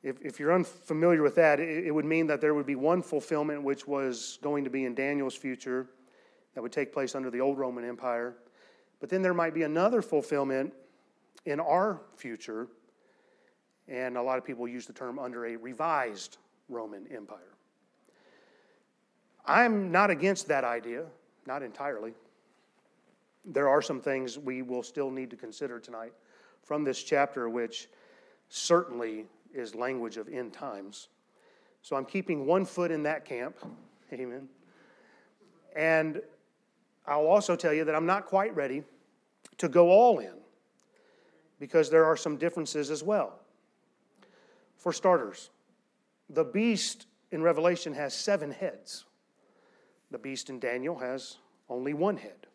If, 0.02 0.20
if 0.22 0.38
you're 0.38 0.52
unfamiliar 0.52 1.22
with 1.22 1.34
that, 1.36 1.60
it, 1.60 1.86
it 1.86 1.90
would 1.90 2.04
mean 2.04 2.26
that 2.28 2.40
there 2.40 2.54
would 2.54 2.66
be 2.66 2.76
one 2.76 3.02
fulfillment 3.02 3.62
which 3.62 3.86
was 3.86 4.38
going 4.42 4.64
to 4.64 4.70
be 4.70 4.84
in 4.84 4.94
Daniel's 4.94 5.34
future 5.34 5.88
that 6.54 6.62
would 6.62 6.72
take 6.72 6.92
place 6.92 7.14
under 7.14 7.30
the 7.30 7.40
old 7.40 7.58
Roman 7.58 7.84
Empire. 7.84 8.36
But 9.00 9.08
then 9.10 9.22
there 9.22 9.34
might 9.34 9.54
be 9.54 9.62
another 9.62 10.02
fulfillment 10.02 10.72
in 11.44 11.60
our 11.60 12.00
future, 12.16 12.68
and 13.86 14.16
a 14.16 14.22
lot 14.22 14.38
of 14.38 14.44
people 14.44 14.68
use 14.68 14.86
the 14.86 14.92
term 14.92 15.18
under 15.18 15.46
a 15.46 15.56
revised 15.56 16.38
Roman 16.68 17.06
Empire. 17.14 17.54
I'm 19.46 19.90
not 19.90 20.10
against 20.10 20.48
that 20.48 20.64
idea, 20.64 21.06
not 21.46 21.62
entirely. 21.62 22.12
There 23.44 23.68
are 23.68 23.80
some 23.80 24.00
things 24.00 24.38
we 24.38 24.62
will 24.62 24.82
still 24.82 25.10
need 25.10 25.30
to 25.30 25.36
consider 25.36 25.80
tonight 25.80 26.12
from 26.62 26.84
this 26.84 27.02
chapter, 27.02 27.48
which 27.48 27.88
certainly 28.50 29.24
is 29.54 29.74
language 29.74 30.16
of 30.16 30.28
end 30.28 30.52
times. 30.52 31.08
So 31.82 31.96
I'm 31.96 32.04
keeping 32.04 32.46
one 32.46 32.64
foot 32.64 32.90
in 32.90 33.02
that 33.04 33.24
camp. 33.24 33.56
Amen. 34.12 34.48
And 35.74 36.20
I'll 37.06 37.26
also 37.26 37.56
tell 37.56 37.72
you 37.72 37.84
that 37.84 37.94
I'm 37.94 38.06
not 38.06 38.26
quite 38.26 38.54
ready 38.54 38.82
to 39.58 39.68
go 39.68 39.90
all 39.90 40.18
in 40.18 40.34
because 41.58 41.90
there 41.90 42.04
are 42.04 42.16
some 42.16 42.36
differences 42.36 42.90
as 42.90 43.02
well. 43.02 43.40
For 44.76 44.92
starters, 44.92 45.50
the 46.30 46.44
beast 46.44 47.06
in 47.30 47.42
Revelation 47.42 47.92
has 47.94 48.14
seven 48.14 48.50
heads, 48.50 49.04
the 50.10 50.18
beast 50.18 50.50
in 50.50 50.58
Daniel 50.58 50.98
has 50.98 51.38
only 51.68 51.94
one 51.94 52.16
head. 52.16 52.46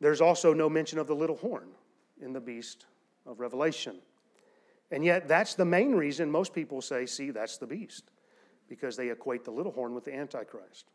There's 0.00 0.20
also 0.20 0.52
no 0.52 0.68
mention 0.68 0.98
of 0.98 1.06
the 1.06 1.14
little 1.14 1.36
horn 1.36 1.68
in 2.20 2.32
the 2.32 2.40
beast 2.40 2.86
of 3.26 3.40
Revelation. 3.40 3.96
And 4.90 5.04
yet, 5.04 5.28
that's 5.28 5.54
the 5.54 5.64
main 5.64 5.92
reason 5.92 6.30
most 6.30 6.52
people 6.52 6.80
say, 6.80 7.06
see, 7.06 7.30
that's 7.30 7.56
the 7.56 7.66
beast, 7.66 8.10
because 8.68 8.96
they 8.96 9.10
equate 9.10 9.44
the 9.44 9.50
little 9.50 9.72
horn 9.72 9.94
with 9.94 10.04
the 10.04 10.14
Antichrist. 10.14 10.86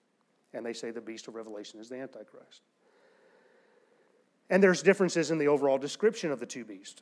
And 0.53 0.65
they 0.65 0.73
say 0.73 0.91
the 0.91 1.01
beast 1.01 1.27
of 1.27 1.35
Revelation 1.35 1.79
is 1.79 1.89
the 1.89 1.97
Antichrist. 1.97 2.61
And 4.49 4.63
there's 4.63 4.81
differences 4.81 5.31
in 5.31 5.37
the 5.37 5.47
overall 5.47 5.77
description 5.77 6.31
of 6.31 6.39
the 6.39 6.45
two 6.45 6.65
beasts. 6.65 7.01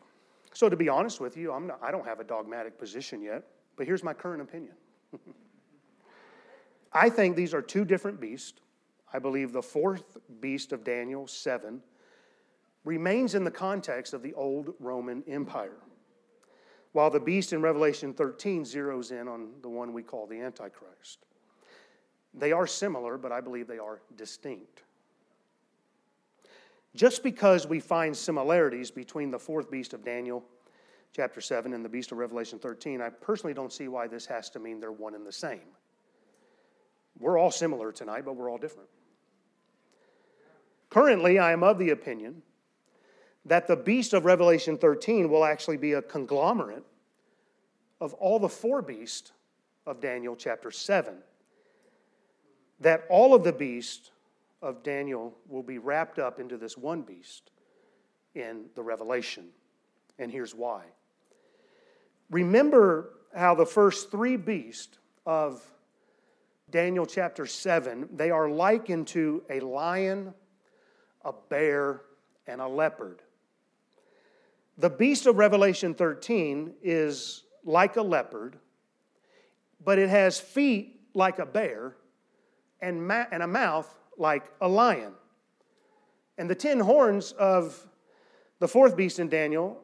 So, 0.53 0.69
to 0.69 0.75
be 0.75 0.89
honest 0.89 1.21
with 1.21 1.37
you, 1.37 1.51
I'm 1.51 1.67
not, 1.67 1.79
I 1.81 1.91
don't 1.91 2.05
have 2.05 2.19
a 2.19 2.23
dogmatic 2.23 2.79
position 2.79 3.21
yet, 3.21 3.43
but 3.75 3.85
here's 3.85 4.03
my 4.03 4.13
current 4.13 4.41
opinion. 4.41 4.73
I 6.93 7.09
think 7.09 7.35
these 7.35 7.53
are 7.53 7.61
two 7.61 7.85
different 7.85 8.19
beasts. 8.19 8.59
I 9.13 9.19
believe 9.19 9.53
the 9.53 9.61
fourth 9.61 10.17
beast 10.41 10.73
of 10.73 10.83
Daniel 10.83 11.27
7 11.27 11.81
remains 12.83 13.35
in 13.35 13.43
the 13.43 13.51
context 13.51 14.13
of 14.13 14.21
the 14.21 14.33
old 14.33 14.73
Roman 14.79 15.23
Empire 15.27 15.77
while 16.97 17.11
the 17.11 17.19
beast 17.19 17.53
in 17.53 17.61
Revelation 17.61 18.11
13 18.11 18.63
zeroes 18.63 19.11
in 19.11 19.27
on 19.27 19.49
the 19.61 19.69
one 19.69 19.93
we 19.93 20.01
call 20.01 20.25
the 20.25 20.41
Antichrist. 20.41 21.27
They 22.33 22.51
are 22.51 22.65
similar, 22.65 23.19
but 23.19 23.31
I 23.31 23.39
believe 23.39 23.67
they 23.67 23.77
are 23.77 24.01
distinct. 24.15 24.81
Just 26.95 27.21
because 27.21 27.67
we 27.67 27.79
find 27.79 28.17
similarities 28.17 28.89
between 28.89 29.29
the 29.29 29.37
fourth 29.37 29.69
beast 29.69 29.93
of 29.93 30.03
Daniel, 30.03 30.43
chapter 31.15 31.39
7, 31.39 31.71
and 31.71 31.85
the 31.85 31.89
beast 31.89 32.11
of 32.11 32.17
Revelation 32.17 32.57
13, 32.57 32.99
I 32.99 33.09
personally 33.09 33.53
don't 33.53 33.71
see 33.71 33.87
why 33.87 34.07
this 34.07 34.25
has 34.25 34.49
to 34.49 34.59
mean 34.59 34.79
they're 34.79 34.91
one 34.91 35.13
and 35.13 35.23
the 35.23 35.31
same. 35.31 35.69
We're 37.19 37.37
all 37.37 37.51
similar 37.51 37.91
tonight, 37.91 38.25
but 38.25 38.35
we're 38.35 38.49
all 38.49 38.57
different. 38.57 38.89
Currently, 40.89 41.37
I 41.37 41.51
am 41.51 41.61
of 41.61 41.77
the 41.77 41.91
opinion 41.91 42.41
that 43.47 43.67
the 43.67 43.75
beast 43.75 44.13
of 44.13 44.25
Revelation 44.25 44.77
13 44.77 45.29
will 45.29 45.45
actually 45.45 45.77
be 45.77 45.93
a 45.93 46.01
conglomerate 46.01 46.83
of 48.01 48.13
all 48.15 48.39
the 48.39 48.49
four 48.49 48.81
beasts 48.81 49.31
of 49.85 50.01
Daniel 50.01 50.35
chapter 50.35 50.69
7. 50.69 51.15
That 52.81 53.05
all 53.09 53.33
of 53.33 53.43
the 53.43 53.53
beasts 53.53 54.11
of 54.61 54.83
Daniel 54.83 55.33
will 55.47 55.63
be 55.63 55.77
wrapped 55.77 56.19
up 56.19 56.39
into 56.39 56.57
this 56.57 56.77
one 56.77 57.01
beast 57.01 57.51
in 58.35 58.65
the 58.75 58.83
Revelation. 58.83 59.47
And 60.19 60.31
here's 60.31 60.53
why. 60.53 60.83
Remember 62.29 63.13
how 63.33 63.55
the 63.55 63.65
first 63.65 64.11
three 64.11 64.35
beasts 64.35 64.97
of 65.25 65.63
Daniel 66.69 67.05
chapter 67.05 67.45
7, 67.45 68.09
they 68.13 68.29
are 68.29 68.49
likened 68.49 69.07
to 69.07 69.41
a 69.49 69.61
lion, 69.61 70.33
a 71.23 71.31
bear, 71.49 72.01
and 72.45 72.59
a 72.59 72.67
leopard. 72.67 73.21
The 74.77 74.89
beast 74.89 75.25
of 75.25 75.37
Revelation 75.37 75.93
13 75.95 76.73
is 76.83 77.43
like 77.63 77.95
a 77.95 78.01
leopard, 78.01 78.59
but 79.83 79.97
it 79.97 80.09
has 80.09 80.39
feet 80.39 81.01
like 81.13 81.39
a 81.39 81.45
bear 81.45 81.95
and, 82.79 83.07
ma- 83.07 83.25
and 83.31 83.41
a 83.41 83.47
mouth 83.47 83.91
like 84.17 84.51
a 84.61 84.67
lion. 84.67 85.13
And 86.37 86.47
the 86.47 86.55
ten 86.55 86.79
horns 86.79 87.31
of 87.33 87.87
the 88.59 88.67
fourth 88.67 88.95
beast 88.95 89.17
in 89.17 89.29
Daniel, 89.29 89.83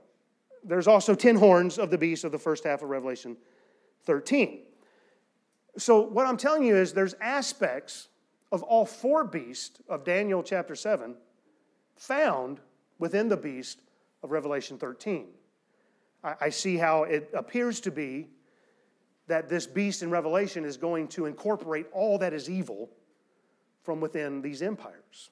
there's 0.63 0.87
also 0.87 1.15
ten 1.15 1.35
horns 1.35 1.79
of 1.79 1.89
the 1.89 1.97
beast 1.97 2.23
of 2.23 2.31
the 2.31 2.37
first 2.37 2.63
half 2.63 2.83
of 2.83 2.89
Revelation 2.89 3.35
13. 4.05 4.59
So, 5.77 6.01
what 6.01 6.27
I'm 6.27 6.37
telling 6.37 6.63
you 6.63 6.75
is 6.75 6.93
there's 6.93 7.15
aspects 7.19 8.09
of 8.51 8.61
all 8.61 8.85
four 8.85 9.23
beasts 9.23 9.81
of 9.89 10.03
Daniel 10.03 10.43
chapter 10.43 10.75
7 10.75 11.15
found 11.95 12.59
within 12.99 13.27
the 13.27 13.37
beast 13.37 13.79
of 14.23 14.31
Revelation 14.31 14.77
13. 14.77 15.27
I, 16.23 16.35
I 16.41 16.49
see 16.49 16.77
how 16.77 17.03
it 17.03 17.29
appears 17.33 17.79
to 17.81 17.91
be 17.91 18.29
that 19.27 19.49
this 19.49 19.67
beast 19.67 20.01
in 20.01 20.09
Revelation 20.09 20.65
is 20.65 20.77
going 20.77 21.07
to 21.09 21.25
incorporate 21.25 21.85
all 21.93 22.17
that 22.17 22.33
is 22.33 22.49
evil 22.49 22.89
from 23.83 24.01
within 24.01 24.41
these 24.41 24.61
empires 24.61 25.29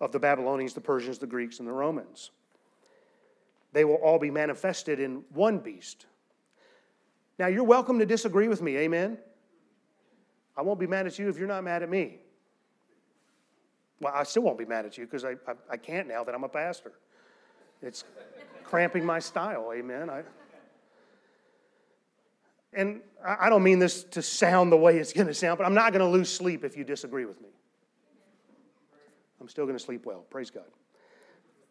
of 0.00 0.12
the 0.12 0.18
Babylonians, 0.18 0.74
the 0.74 0.80
Persians, 0.80 1.18
the 1.18 1.26
Greeks, 1.26 1.58
and 1.58 1.68
the 1.68 1.72
Romans. 1.72 2.30
They 3.72 3.84
will 3.84 3.96
all 3.96 4.18
be 4.18 4.30
manifested 4.30 5.00
in 5.00 5.22
one 5.32 5.58
beast. 5.58 6.06
Now, 7.38 7.48
you're 7.48 7.64
welcome 7.64 7.98
to 7.98 8.06
disagree 8.06 8.48
with 8.48 8.62
me, 8.62 8.76
amen? 8.78 9.18
I 10.56 10.62
won't 10.62 10.80
be 10.80 10.86
mad 10.86 11.06
at 11.06 11.18
you 11.18 11.28
if 11.28 11.36
you're 11.38 11.48
not 11.48 11.62
mad 11.64 11.82
at 11.82 11.90
me. 11.90 12.18
Well, 14.00 14.12
I 14.14 14.24
still 14.24 14.42
won't 14.42 14.58
be 14.58 14.64
mad 14.64 14.86
at 14.86 14.96
you 14.96 15.04
because 15.04 15.24
I, 15.24 15.32
I, 15.46 15.54
I, 15.70 15.76
can't 15.76 16.08
now 16.08 16.24
that 16.24 16.34
I'm 16.34 16.44
a 16.44 16.48
pastor. 16.48 16.92
It's 17.82 18.04
cramping 18.64 19.04
my 19.04 19.18
style, 19.18 19.72
amen. 19.74 20.10
I, 20.10 20.22
and 22.72 23.00
I 23.24 23.48
don't 23.48 23.62
mean 23.62 23.78
this 23.78 24.04
to 24.04 24.22
sound 24.22 24.70
the 24.70 24.76
way 24.76 24.98
it's 24.98 25.12
going 25.12 25.26
to 25.26 25.34
sound, 25.34 25.58
but 25.58 25.66
I'm 25.66 25.74
not 25.74 25.92
going 25.92 26.04
to 26.04 26.10
lose 26.10 26.30
sleep 26.30 26.64
if 26.64 26.76
you 26.76 26.84
disagree 26.84 27.24
with 27.24 27.40
me. 27.40 27.48
I'm 29.40 29.48
still 29.48 29.64
going 29.64 29.78
to 29.78 29.82
sleep 29.82 30.04
well. 30.04 30.24
Praise 30.30 30.50
God. 30.50 30.64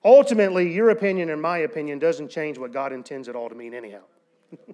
Ultimately, 0.03 0.71
your 0.71 0.91
opinion 0.91 1.29
and 1.31 1.41
my 1.41 1.59
opinion 1.59 1.99
doesn't 1.99 2.29
change 2.29 2.57
what 2.57 2.71
God 2.71 2.93
intends 2.93 3.27
it 3.27 3.35
all 3.35 3.49
to 3.49 3.55
mean, 3.55 3.73
anyhow. 3.73 4.01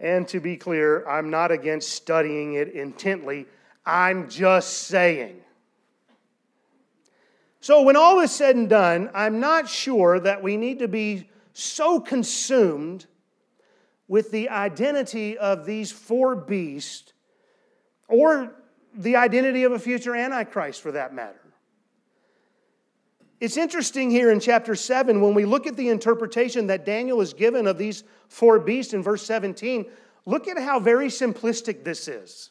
and 0.00 0.26
to 0.28 0.40
be 0.40 0.56
clear, 0.56 1.06
I'm 1.06 1.30
not 1.30 1.50
against 1.50 1.90
studying 1.90 2.54
it 2.54 2.72
intently. 2.72 3.46
I'm 3.84 4.28
just 4.28 4.84
saying 4.84 5.42
so, 7.66 7.82
when 7.82 7.96
all 7.96 8.20
is 8.20 8.30
said 8.30 8.54
and 8.54 8.68
done, 8.68 9.10
I'm 9.12 9.40
not 9.40 9.68
sure 9.68 10.20
that 10.20 10.40
we 10.40 10.56
need 10.56 10.78
to 10.78 10.86
be 10.86 11.28
so 11.52 11.98
consumed 11.98 13.06
with 14.06 14.30
the 14.30 14.50
identity 14.50 15.36
of 15.36 15.66
these 15.66 15.90
four 15.90 16.36
beasts 16.36 17.12
or 18.06 18.54
the 18.94 19.16
identity 19.16 19.64
of 19.64 19.72
a 19.72 19.80
future 19.80 20.14
Antichrist 20.14 20.80
for 20.80 20.92
that 20.92 21.12
matter. 21.12 21.40
It's 23.40 23.56
interesting 23.56 24.12
here 24.12 24.30
in 24.30 24.38
chapter 24.38 24.76
7 24.76 25.20
when 25.20 25.34
we 25.34 25.44
look 25.44 25.66
at 25.66 25.76
the 25.76 25.88
interpretation 25.88 26.68
that 26.68 26.86
Daniel 26.86 27.20
is 27.20 27.34
given 27.34 27.66
of 27.66 27.78
these 27.78 28.04
four 28.28 28.60
beasts 28.60 28.94
in 28.94 29.02
verse 29.02 29.26
17. 29.26 29.86
Look 30.24 30.46
at 30.46 30.56
how 30.56 30.78
very 30.78 31.08
simplistic 31.08 31.82
this 31.82 32.06
is. 32.06 32.50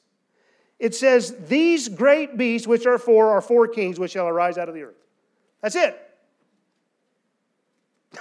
It 0.78 0.94
says, 0.94 1.38
These 1.48 1.88
great 1.88 2.36
beasts, 2.36 2.68
which 2.68 2.86
are 2.86 2.98
four, 2.98 3.30
are 3.30 3.42
four 3.42 3.70
kings 3.70 3.98
which 3.98 4.12
shall 4.12 4.28
arise 4.28 4.58
out 4.58 4.68
of 4.68 4.76
the 4.76 4.84
earth. 4.84 5.05
That's 5.66 5.76
it. 5.78 6.00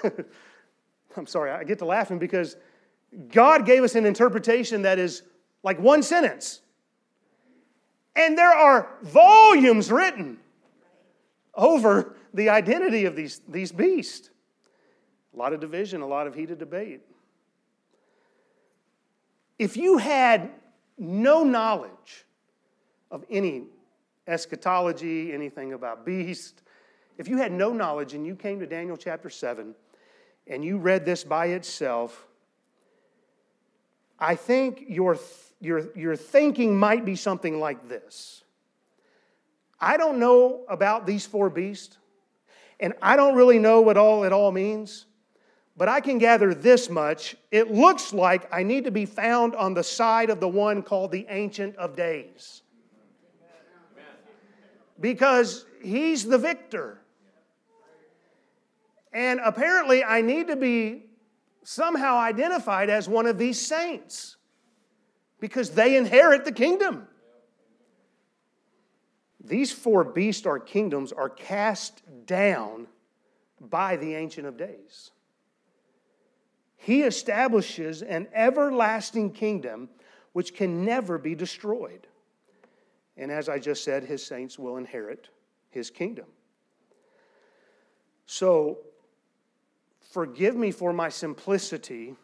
I'm 1.15 1.27
sorry, 1.27 1.51
I 1.51 1.63
get 1.65 1.79
to 1.81 1.85
laughing 1.85 2.19
because 2.19 2.57
God 3.31 3.67
gave 3.67 3.83
us 3.83 3.97
an 3.97 4.07
interpretation 4.07 4.81
that 4.81 4.99
is 4.99 5.25
like 5.63 5.79
one 5.79 6.03
sentence. 6.03 6.63
And 8.17 8.39
there 8.39 8.51
are 8.51 8.89
volumes 9.03 9.93
written 9.93 10.39
over 11.55 12.17
the 12.33 12.49
identity 12.49 13.05
of 13.05 13.15
these, 13.15 13.43
these 13.47 13.73
beasts. 13.73 14.31
A 15.35 15.37
lot 15.37 15.53
of 15.53 15.61
division, 15.61 16.01
a 16.01 16.07
lot 16.07 16.27
of 16.27 16.35
heated 16.35 16.59
debate. 16.59 17.03
If 19.59 19.77
you 19.77 19.99
had 19.99 20.49
no 20.97 21.45
knowledge 21.45 22.25
of 23.11 23.23
any 23.29 23.65
eschatology, 24.27 25.31
anything 25.35 25.75
about 25.75 26.07
beast, 26.07 26.63
if 27.19 27.29
you 27.29 27.39
had 27.39 27.53
no 27.53 27.73
knowledge 27.73 28.15
and 28.15 28.27
you 28.27 28.35
came 28.35 28.61
to 28.61 28.67
Daniel 28.67 28.97
chapter 28.97 29.31
7 29.31 29.75
and 30.47 30.65
you 30.65 30.79
read 30.79 31.05
this 31.05 31.25
by 31.25 31.47
itself, 31.47 32.27
I 34.19 34.35
think 34.35 34.85
your, 34.89 35.19
your, 35.61 35.89
your 35.97 36.17
thinking 36.17 36.77
might 36.77 37.05
be 37.05 37.17
something 37.17 37.59
like 37.61 37.89
this 37.89 38.45
I 39.81 39.99
don't 39.99 40.19
know 40.19 40.65
about 40.69 41.07
these 41.07 41.27
four 41.27 41.51
beasts, 41.51 41.99
and 42.81 42.95
I 43.03 43.17
don't 43.17 43.35
really 43.35 43.59
know 43.59 43.83
what 43.83 43.99
all 43.99 44.25
it 44.25 44.33
all 44.33 44.51
means, 44.51 45.05
but 45.77 45.89
I 45.89 46.01
can 46.01 46.17
gather 46.17 46.55
this 46.55 46.89
much. 46.89 47.37
It 47.51 47.71
looks 47.71 48.15
like 48.15 48.49
I 48.53 48.63
need 48.63 48.85
to 48.85 48.91
be 48.91 49.05
found 49.05 49.55
on 49.55 49.75
the 49.75 49.83
side 49.83 50.31
of 50.31 50.41
the 50.41 50.49
one 50.49 50.83
called 50.83 51.13
the 51.13 51.27
Ancient 51.29 51.77
of 51.77 51.97
Days. 51.97 52.63
Because 55.01 55.67
he's 55.83 56.25
the 56.25 56.39
victor. 56.39 57.01
And 59.15 59.41
apparently, 59.45 60.03
I 60.03 60.21
need 60.21 60.49
to 60.49 60.57
be 60.57 61.05
somehow 61.63 62.19
identified 62.19 62.91
as 62.91 63.09
one 63.09 63.27
of 63.27 63.39
these 63.39 63.65
saints 63.65 64.37
because 65.41 65.71
they 65.71 65.97
inherit 65.97 66.45
the 66.45 66.53
kingdom. 66.53 67.07
These 69.43 69.73
four 69.73 70.05
beasts 70.05 70.47
or 70.47 70.59
kingdoms 70.59 71.13
are 71.13 71.29
cast 71.29 72.03
down 72.27 72.89
by 73.61 73.97
the 73.97 74.15
Ancient 74.15 74.47
of 74.47 74.57
Days. 74.57 75.13
He 76.77 77.03
establishes 77.03 78.03
an 78.03 78.27
everlasting 78.35 79.31
kingdom 79.33 79.89
which 80.33 80.55
can 80.55 80.85
never 80.85 81.19
be 81.19 81.35
destroyed. 81.35 82.07
And 83.17 83.31
as 83.31 83.49
I 83.49 83.59
just 83.59 83.85
said, 83.85 84.05
his 84.05 84.27
saints 84.27 84.59
will 84.59 84.77
inherit 84.77 85.29
his 85.71 85.89
kingdom. 85.89 86.27
So, 88.27 88.79
forgive 90.15 90.55
me 90.55 90.71
for 90.71 90.93
my 90.93 91.09
simplicity, 91.09 92.15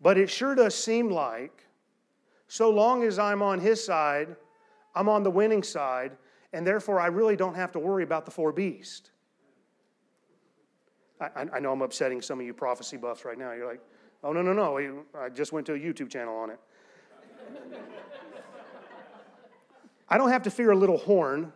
but 0.00 0.18
it 0.18 0.28
sure 0.28 0.56
does 0.56 0.74
seem 0.74 1.08
like 1.08 1.64
so 2.48 2.68
long 2.68 3.04
as 3.04 3.20
I'm 3.20 3.40
on 3.40 3.60
his 3.60 3.82
side, 3.82 4.34
I'm 4.96 5.08
on 5.08 5.22
the 5.22 5.30
winning 5.30 5.62
side, 5.62 6.10
and 6.52 6.66
therefore 6.66 6.98
I 6.98 7.06
really 7.06 7.36
don't 7.36 7.54
have 7.54 7.70
to 7.72 7.78
worry 7.78 8.02
about 8.02 8.24
the 8.24 8.32
four 8.32 8.52
beasts. 8.52 9.12
I, 11.20 11.46
I 11.52 11.60
know 11.60 11.70
I'm 11.70 11.82
upsetting 11.82 12.20
some 12.20 12.40
of 12.40 12.46
you 12.46 12.52
prophecy 12.52 12.96
buffs 12.96 13.24
right 13.24 13.38
now. 13.38 13.52
You're 13.52 13.68
like, 13.68 13.80
oh, 14.24 14.32
no, 14.32 14.42
no, 14.42 14.52
no. 14.52 15.04
I 15.16 15.28
just 15.28 15.52
went 15.52 15.66
to 15.66 15.74
a 15.74 15.78
YouTube 15.78 16.10
channel 16.10 16.34
on 16.34 16.50
it. 16.50 16.58
I 20.08 20.18
don't 20.18 20.30
have 20.30 20.42
to 20.42 20.50
fear 20.50 20.72
a 20.72 20.76
little 20.76 20.98
horn 20.98 21.52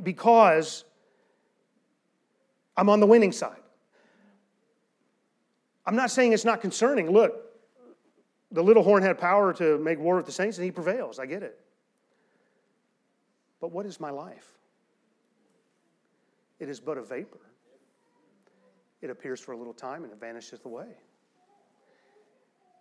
because 0.00 0.84
I'm 2.76 2.88
on 2.88 3.00
the 3.00 3.06
winning 3.06 3.32
side. 3.32 3.62
I'm 5.88 5.96
not 5.96 6.10
saying 6.10 6.34
it's 6.34 6.44
not 6.44 6.60
concerning. 6.60 7.10
Look, 7.10 7.32
the 8.52 8.62
little 8.62 8.82
horn 8.82 9.02
had 9.02 9.16
power 9.16 9.54
to 9.54 9.78
make 9.78 9.98
war 9.98 10.16
with 10.16 10.26
the 10.26 10.32
saints 10.32 10.58
and 10.58 10.66
he 10.66 10.70
prevails. 10.70 11.18
I 11.18 11.24
get 11.24 11.42
it. 11.42 11.58
But 13.58 13.72
what 13.72 13.86
is 13.86 13.98
my 13.98 14.10
life? 14.10 14.46
It 16.60 16.68
is 16.68 16.78
but 16.78 16.98
a 16.98 17.02
vapor. 17.02 17.40
It 19.00 19.08
appears 19.08 19.40
for 19.40 19.52
a 19.52 19.56
little 19.56 19.72
time 19.72 20.04
and 20.04 20.12
it 20.12 20.20
vanisheth 20.20 20.66
away. 20.66 20.88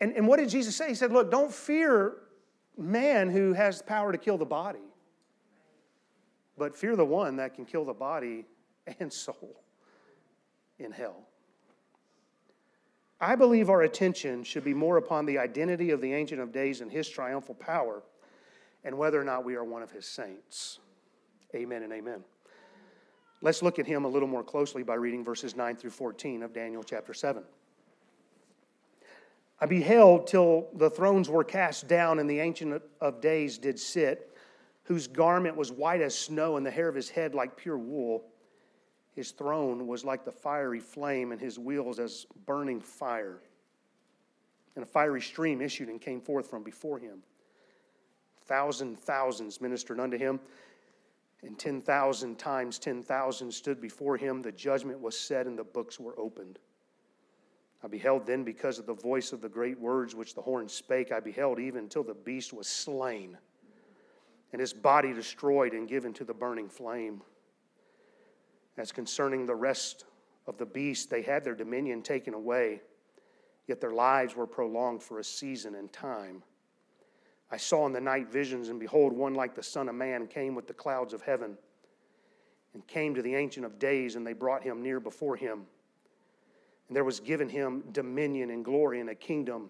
And, 0.02 0.12
and 0.12 0.28
what 0.28 0.38
did 0.38 0.50
Jesus 0.50 0.76
say? 0.76 0.90
He 0.90 0.96
said, 0.96 1.14
Look, 1.14 1.32
don't 1.32 1.52
fear 1.52 2.18
man 2.78 3.30
who 3.30 3.54
has 3.54 3.82
power 3.82 4.12
to 4.12 4.18
kill 4.18 4.38
the 4.38 4.46
body, 4.46 4.80
but 6.58 6.76
fear 6.76 6.98
the 6.98 7.06
one 7.06 7.38
that 7.38 7.56
can 7.56 7.64
kill 7.64 7.86
the 7.86 7.94
body 7.94 8.44
and 9.00 9.14
soul 9.14 9.64
in 10.78 10.92
hell. 10.92 11.24
I 13.20 13.36
believe 13.36 13.70
our 13.70 13.82
attention 13.82 14.44
should 14.44 14.64
be 14.64 14.74
more 14.74 14.98
upon 14.98 15.26
the 15.26 15.40
identity 15.40 15.90
of 15.90 16.02
the 16.02 16.14
Ancient 16.14 16.40
of 16.40 16.52
Days 16.52 16.82
and 16.82 16.92
his 16.92 17.10
triumphal 17.10 17.56
power 17.56 18.04
and 18.84 18.98
whether 18.98 19.20
or 19.20 19.24
not 19.24 19.44
we 19.44 19.56
are 19.56 19.64
one 19.64 19.82
of 19.82 19.92
his 19.92 20.06
saints. 20.06 20.80
Amen 21.56 21.84
and 21.84 21.92
amen. 21.92 22.24
Let's 23.42 23.62
look 23.62 23.80
at 23.80 23.88
him 23.88 24.06
a 24.06 24.08
little 24.08 24.28
more 24.28 24.44
closely 24.44 24.84
by 24.84 24.96
reading 24.96 25.24
verses 25.24 25.56
9 25.56 25.76
through 25.76 25.92
14 25.92 26.44
of 26.44 26.54
Daniel 26.54 26.84
chapter 26.84 27.14
7. 27.14 27.44
I 29.60 29.66
beheld 29.66 30.28
till 30.28 30.68
the 30.76 30.90
thrones 30.90 31.30
were 31.30 31.44
cast 31.44 31.88
down, 31.88 32.20
and 32.20 32.30
the 32.30 32.40
Ancient 32.40 32.82
of 33.02 33.22
Days 33.22 33.58
did 33.58 33.80
sit, 33.80 34.36
whose 34.84 35.08
garment 35.08 35.56
was 35.56 35.72
white 35.72 36.02
as 36.02 36.18
snow, 36.18 36.58
and 36.58 36.66
the 36.66 36.72
hair 36.72 36.88
of 36.88 36.96
his 36.96 37.10
head 37.10 37.34
like 37.34 37.58
pure 37.58 37.78
wool. 37.78 38.26
His 39.18 39.32
throne 39.32 39.88
was 39.88 40.06
like 40.06 40.26
the 40.26 40.32
fiery 40.32 40.80
flame, 40.80 41.32
and 41.32 41.42
his 41.42 41.58
wheels 41.58 41.98
as 41.98 42.28
burning 42.46 42.80
fire. 42.80 43.42
And 44.76 44.84
a 44.84 44.86
fiery 44.86 45.24
stream 45.24 45.60
issued 45.60 45.90
and 45.90 46.00
came 46.00 46.22
forth 46.22 46.48
from 46.48 46.62
before 46.62 47.00
him. 47.00 47.24
Thousand 48.46 49.00
thousands 49.00 49.60
ministered 49.60 50.00
unto 50.00 50.20
him, 50.20 50.40
and 51.42 51.58
10,000 51.58 52.38
times 52.38 52.78
10,000 52.78 53.52
stood 53.52 53.82
before 53.82 54.18
him. 54.18 54.44
The 54.44 54.52
judgment 54.52 55.02
was 55.02 55.20
set, 55.20 55.48
and 55.48 55.58
the 55.58 55.64
books 55.64 56.00
were 56.00 56.14
opened. 56.20 56.60
I 57.84 57.88
beheld 57.88 58.28
then, 58.28 58.44
because 58.44 58.78
of 58.78 58.86
the 58.86 58.94
voice 58.94 59.34
of 59.34 59.42
the 59.42 59.50
great 59.50 59.80
words 59.80 60.14
which 60.14 60.36
the 60.36 60.44
horn 60.44 60.70
spake, 60.70 61.12
I 61.12 61.22
beheld 61.22 61.58
even 61.58 61.86
until 61.86 62.04
the 62.04 62.14
beast 62.14 62.54
was 62.54 62.68
slain, 62.68 63.36
and 64.54 64.62
his 64.62 64.74
body 64.74 65.12
destroyed 65.12 65.74
and 65.74 65.90
given 65.90 66.14
to 66.14 66.24
the 66.24 66.36
burning 66.36 66.70
flame. 66.70 67.24
As 68.78 68.92
concerning 68.92 69.46
the 69.46 69.56
rest 69.56 70.06
of 70.46 70.58
the 70.58 70.66
beasts, 70.66 71.08
they 71.08 71.24
had 71.24 71.44
their 71.44 71.56
dominion 71.56 72.02
taken 72.02 72.34
away, 72.34 72.82
yet 73.68 73.82
their 73.82 73.92
lives 73.92 74.36
were 74.36 74.48
prolonged 74.48 75.02
for 75.02 75.20
a 75.20 75.24
season 75.24 75.76
and 75.76 75.92
time. 75.92 76.44
I 77.52 77.58
saw 77.58 77.86
in 77.86 77.94
the 77.94 78.02
night 78.02 78.30
visions, 78.32 78.70
and 78.70 78.80
behold, 78.80 79.14
one 79.14 79.34
like 79.34 79.56
the 79.56 79.64
Son 79.64 79.90
of 79.90 79.96
Man 79.96 80.28
came 80.28 80.54
with 80.54 80.68
the 80.68 80.74
clouds 80.74 81.14
of 81.14 81.22
heaven, 81.22 81.58
and 82.74 82.86
came 82.86 83.16
to 83.16 83.22
the 83.22 83.36
Ancient 83.36 83.66
of 83.66 83.80
Days, 83.80 84.16
and 84.16 84.28
they 84.28 84.34
brought 84.34 84.64
him 84.64 84.84
near 84.84 85.00
before 85.00 85.36
him. 85.36 85.66
And 86.88 86.96
there 86.96 87.04
was 87.04 87.20
given 87.20 87.50
him 87.50 87.84
dominion 87.92 88.52
and 88.52 88.64
glory 88.64 89.00
and 89.00 89.10
a 89.10 89.16
kingdom 89.16 89.70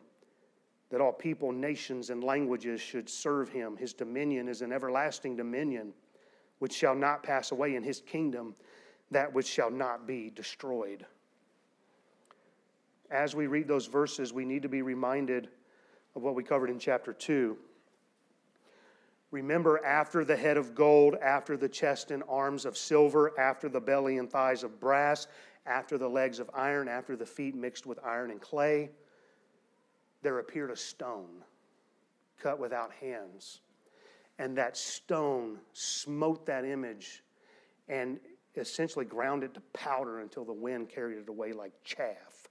that 0.89 1.01
all 1.01 1.13
people, 1.13 1.51
nations, 1.51 2.09
and 2.09 2.23
languages 2.23 2.81
should 2.81 3.09
serve 3.09 3.49
him. 3.49 3.77
His 3.77 3.93
dominion 3.93 4.47
is 4.47 4.61
an 4.61 4.71
everlasting 4.71 5.35
dominion 5.35 5.93
which 6.59 6.73
shall 6.73 6.95
not 6.95 7.23
pass 7.23 7.51
away, 7.51 7.75
in 7.75 7.83
his 7.83 8.01
kingdom 8.01 8.55
that 9.11 9.33
which 9.33 9.47
shall 9.47 9.71
not 9.71 10.05
be 10.05 10.29
destroyed. 10.29 11.05
As 13.09 13.35
we 13.35 13.47
read 13.47 13.67
those 13.67 13.85
verses, 13.85 14.33
we 14.33 14.45
need 14.45 14.63
to 14.63 14.69
be 14.69 14.81
reminded 14.81 15.49
of 16.15 16.23
what 16.23 16.35
we 16.35 16.43
covered 16.43 16.69
in 16.69 16.79
chapter 16.79 17.13
2. 17.13 17.57
Remember, 19.31 19.83
after 19.85 20.23
the 20.23 20.35
head 20.35 20.57
of 20.57 20.73
gold, 20.73 21.15
after 21.21 21.57
the 21.57 21.69
chest 21.69 22.11
and 22.11 22.23
arms 22.29 22.65
of 22.65 22.77
silver, 22.77 23.37
after 23.39 23.69
the 23.69 23.79
belly 23.79 24.17
and 24.17 24.29
thighs 24.29 24.63
of 24.63 24.79
brass, 24.79 25.27
after 25.65 25.97
the 25.97 26.07
legs 26.07 26.39
of 26.39 26.49
iron, 26.53 26.87
after 26.87 27.15
the 27.15 27.25
feet 27.25 27.55
mixed 27.55 27.85
with 27.85 27.99
iron 28.03 28.31
and 28.31 28.41
clay, 28.41 28.89
there 30.21 30.39
appeared 30.39 30.71
a 30.71 30.75
stone 30.75 31.43
cut 32.39 32.59
without 32.59 32.91
hands. 32.93 33.61
And 34.39 34.57
that 34.57 34.77
stone 34.77 35.59
smote 35.73 36.45
that 36.45 36.63
image 36.63 37.23
and 37.89 38.19
essentially 38.57 39.05
ground 39.05 39.43
it 39.43 39.53
to 39.53 39.61
powder 39.73 40.19
until 40.19 40.43
the 40.43 40.53
wind 40.53 40.89
carried 40.89 41.17
it 41.17 41.29
away 41.29 41.53
like 41.53 41.71
chaff. 41.83 42.47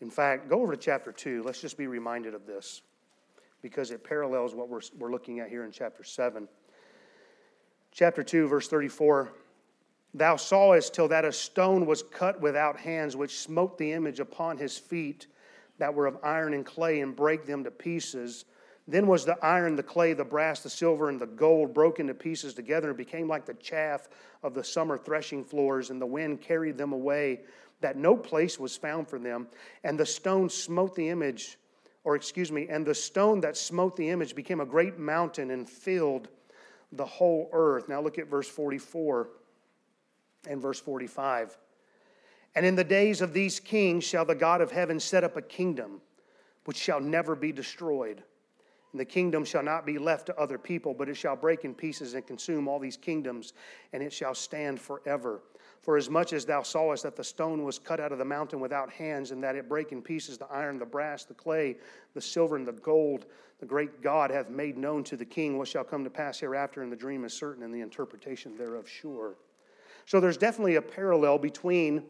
In 0.00 0.10
fact, 0.10 0.48
go 0.48 0.60
over 0.62 0.74
to 0.74 0.80
chapter 0.80 1.12
2. 1.12 1.42
Let's 1.42 1.60
just 1.60 1.78
be 1.78 1.86
reminded 1.86 2.34
of 2.34 2.46
this 2.46 2.82
because 3.62 3.90
it 3.90 4.04
parallels 4.04 4.54
what 4.54 4.68
we're, 4.68 4.82
we're 4.98 5.10
looking 5.10 5.40
at 5.40 5.48
here 5.48 5.64
in 5.64 5.72
chapter 5.72 6.04
7. 6.04 6.48
Chapter 7.92 8.22
2, 8.22 8.48
verse 8.48 8.68
34 8.68 9.32
Thou 10.16 10.36
sawest 10.36 10.94
till 10.94 11.08
that 11.08 11.24
a 11.24 11.32
stone 11.32 11.86
was 11.86 12.02
cut 12.02 12.40
without 12.40 12.78
hands, 12.78 13.16
which 13.16 13.38
smote 13.38 13.78
the 13.78 13.92
image 13.92 14.20
upon 14.20 14.58
his 14.58 14.78
feet 14.78 15.26
that 15.78 15.92
were 15.92 16.06
of 16.06 16.18
iron 16.22 16.54
and 16.54 16.64
clay, 16.64 17.00
and 17.00 17.16
brake 17.16 17.46
them 17.46 17.64
to 17.64 17.70
pieces. 17.70 18.44
Then 18.86 19.06
was 19.06 19.24
the 19.24 19.42
iron, 19.42 19.76
the 19.76 19.82
clay, 19.82 20.12
the 20.12 20.24
brass, 20.24 20.60
the 20.60 20.68
silver, 20.68 21.08
and 21.08 21.18
the 21.18 21.26
gold 21.26 21.72
broken 21.72 22.06
to 22.08 22.14
pieces 22.14 22.52
together 22.52 22.88
and 22.88 22.98
became 22.98 23.26
like 23.26 23.46
the 23.46 23.54
chaff 23.54 24.08
of 24.42 24.52
the 24.52 24.62
summer 24.62 24.98
threshing 24.98 25.42
floors, 25.42 25.88
and 25.88 26.00
the 26.00 26.06
wind 26.06 26.42
carried 26.42 26.76
them 26.76 26.92
away. 26.92 27.40
that 27.80 27.96
no 27.98 28.16
place 28.16 28.58
was 28.58 28.76
found 28.76 29.06
for 29.08 29.18
them. 29.18 29.46
And 29.82 30.00
the 30.00 30.06
stone 30.06 30.48
smote 30.48 30.94
the 30.94 31.10
image, 31.10 31.58
or 32.02 32.16
excuse 32.16 32.50
me, 32.50 32.66
and 32.70 32.86
the 32.86 32.94
stone 32.94 33.40
that 33.40 33.58
smote 33.58 33.94
the 33.96 34.08
image 34.08 34.34
became 34.34 34.60
a 34.60 34.66
great 34.66 34.98
mountain 34.98 35.50
and 35.50 35.68
filled 35.68 36.28
the 36.92 37.04
whole 37.04 37.50
earth. 37.52 37.88
Now 37.88 38.00
look 38.00 38.18
at 38.18 38.28
verse 38.28 38.48
44 38.48 39.28
and 40.48 40.62
verse 40.62 40.80
45. 40.80 41.58
And 42.54 42.64
in 42.64 42.74
the 42.74 42.84
days 42.84 43.20
of 43.20 43.34
these 43.34 43.60
kings 43.60 44.04
shall 44.04 44.24
the 44.24 44.34
God 44.34 44.62
of 44.62 44.70
heaven 44.70 44.98
set 44.98 45.24
up 45.24 45.36
a 45.36 45.42
kingdom 45.42 46.00
which 46.64 46.78
shall 46.78 47.00
never 47.00 47.34
be 47.34 47.52
destroyed. 47.52 48.22
And 48.94 49.00
the 49.00 49.04
kingdom 49.04 49.44
shall 49.44 49.64
not 49.64 49.84
be 49.84 49.98
left 49.98 50.26
to 50.26 50.38
other 50.38 50.56
people, 50.56 50.94
but 50.94 51.08
it 51.08 51.16
shall 51.16 51.34
break 51.34 51.64
in 51.64 51.74
pieces 51.74 52.14
and 52.14 52.24
consume 52.24 52.68
all 52.68 52.78
these 52.78 52.96
kingdoms, 52.96 53.52
and 53.92 54.00
it 54.00 54.12
shall 54.12 54.36
stand 54.36 54.80
forever. 54.80 55.42
For 55.82 55.96
as 55.96 56.08
much 56.08 56.32
as 56.32 56.44
thou 56.44 56.62
sawest 56.62 57.02
that 57.02 57.16
the 57.16 57.24
stone 57.24 57.64
was 57.64 57.76
cut 57.76 57.98
out 57.98 58.12
of 58.12 58.18
the 58.18 58.24
mountain 58.24 58.60
without 58.60 58.92
hands, 58.92 59.32
and 59.32 59.42
that 59.42 59.56
it 59.56 59.68
brake 59.68 59.90
in 59.90 60.00
pieces 60.00 60.38
the 60.38 60.46
iron, 60.46 60.78
the 60.78 60.86
brass, 60.86 61.24
the 61.24 61.34
clay, 61.34 61.76
the 62.14 62.20
silver, 62.20 62.54
and 62.54 62.64
the 62.64 62.72
gold, 62.72 63.26
the 63.58 63.66
great 63.66 64.00
God 64.00 64.30
hath 64.30 64.48
made 64.48 64.78
known 64.78 65.02
to 65.04 65.16
the 65.16 65.24
king 65.24 65.58
what 65.58 65.66
shall 65.66 65.82
come 65.82 66.04
to 66.04 66.10
pass 66.10 66.38
hereafter, 66.38 66.80
and 66.84 66.92
the 66.92 66.96
dream 66.96 67.24
is 67.24 67.34
certain, 67.34 67.64
and 67.64 67.74
the 67.74 67.80
interpretation 67.80 68.56
thereof 68.56 68.88
sure. 68.88 69.34
So 70.06 70.20
there's 70.20 70.36
definitely 70.36 70.76
a 70.76 70.82
parallel 70.82 71.38
between 71.38 72.04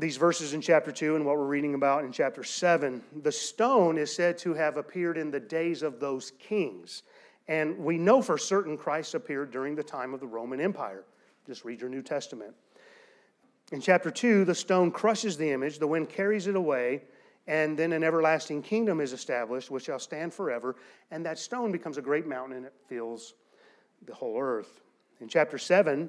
these 0.00 0.16
verses 0.16 0.54
in 0.54 0.62
chapter 0.62 0.90
2 0.90 1.16
and 1.16 1.26
what 1.26 1.36
we're 1.36 1.44
reading 1.44 1.74
about 1.74 2.04
in 2.04 2.12
chapter 2.12 2.42
7. 2.42 3.02
The 3.22 3.30
stone 3.30 3.98
is 3.98 4.14
said 4.14 4.38
to 4.38 4.54
have 4.54 4.78
appeared 4.78 5.18
in 5.18 5.30
the 5.30 5.40
days 5.40 5.82
of 5.82 6.00
those 6.00 6.32
kings. 6.38 7.02
And 7.48 7.78
we 7.78 7.98
know 7.98 8.22
for 8.22 8.38
certain 8.38 8.78
Christ 8.78 9.14
appeared 9.14 9.50
during 9.50 9.74
the 9.74 9.82
time 9.82 10.14
of 10.14 10.20
the 10.20 10.26
Roman 10.26 10.60
Empire. 10.60 11.04
Just 11.46 11.64
read 11.64 11.80
your 11.80 11.90
New 11.90 12.02
Testament. 12.02 12.54
In 13.72 13.80
chapter 13.80 14.10
2, 14.10 14.44
the 14.44 14.54
stone 14.54 14.90
crushes 14.90 15.36
the 15.36 15.50
image, 15.50 15.78
the 15.78 15.86
wind 15.86 16.08
carries 16.08 16.46
it 16.46 16.56
away, 16.56 17.02
and 17.46 17.78
then 17.78 17.92
an 17.92 18.02
everlasting 18.02 18.62
kingdom 18.62 19.00
is 19.00 19.12
established, 19.12 19.70
which 19.70 19.84
shall 19.84 19.98
stand 19.98 20.32
forever. 20.32 20.76
And 21.10 21.26
that 21.26 21.38
stone 21.38 21.72
becomes 21.72 21.98
a 21.98 22.02
great 22.02 22.26
mountain 22.26 22.56
and 22.56 22.66
it 22.66 22.74
fills 22.88 23.34
the 24.06 24.14
whole 24.14 24.40
earth. 24.40 24.80
In 25.20 25.28
chapter 25.28 25.58
7, 25.58 26.08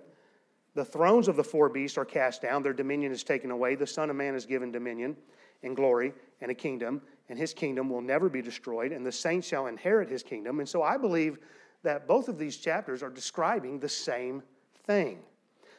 the 0.73 0.85
thrones 0.85 1.27
of 1.27 1.35
the 1.35 1.43
four 1.43 1.69
beasts 1.69 1.97
are 1.97 2.05
cast 2.05 2.41
down, 2.41 2.63
their 2.63 2.73
dominion 2.73 3.11
is 3.11 3.23
taken 3.23 3.51
away. 3.51 3.75
The 3.75 3.87
Son 3.87 4.09
of 4.09 4.15
Man 4.15 4.35
is 4.35 4.45
given 4.45 4.71
dominion 4.71 5.17
and 5.63 5.75
glory 5.75 6.13
and 6.39 6.49
a 6.49 6.55
kingdom, 6.55 7.01
and 7.29 7.37
his 7.37 7.53
kingdom 7.53 7.89
will 7.89 8.01
never 8.01 8.29
be 8.29 8.41
destroyed, 8.41 8.91
and 8.91 9.05
the 9.05 9.11
saints 9.11 9.47
shall 9.47 9.67
inherit 9.67 10.09
his 10.09 10.23
kingdom. 10.23 10.59
And 10.59 10.67
so 10.67 10.81
I 10.81 10.97
believe 10.97 11.39
that 11.83 12.07
both 12.07 12.29
of 12.29 12.37
these 12.37 12.57
chapters 12.57 13.03
are 13.03 13.09
describing 13.09 13.79
the 13.79 13.89
same 13.89 14.43
thing 14.85 15.19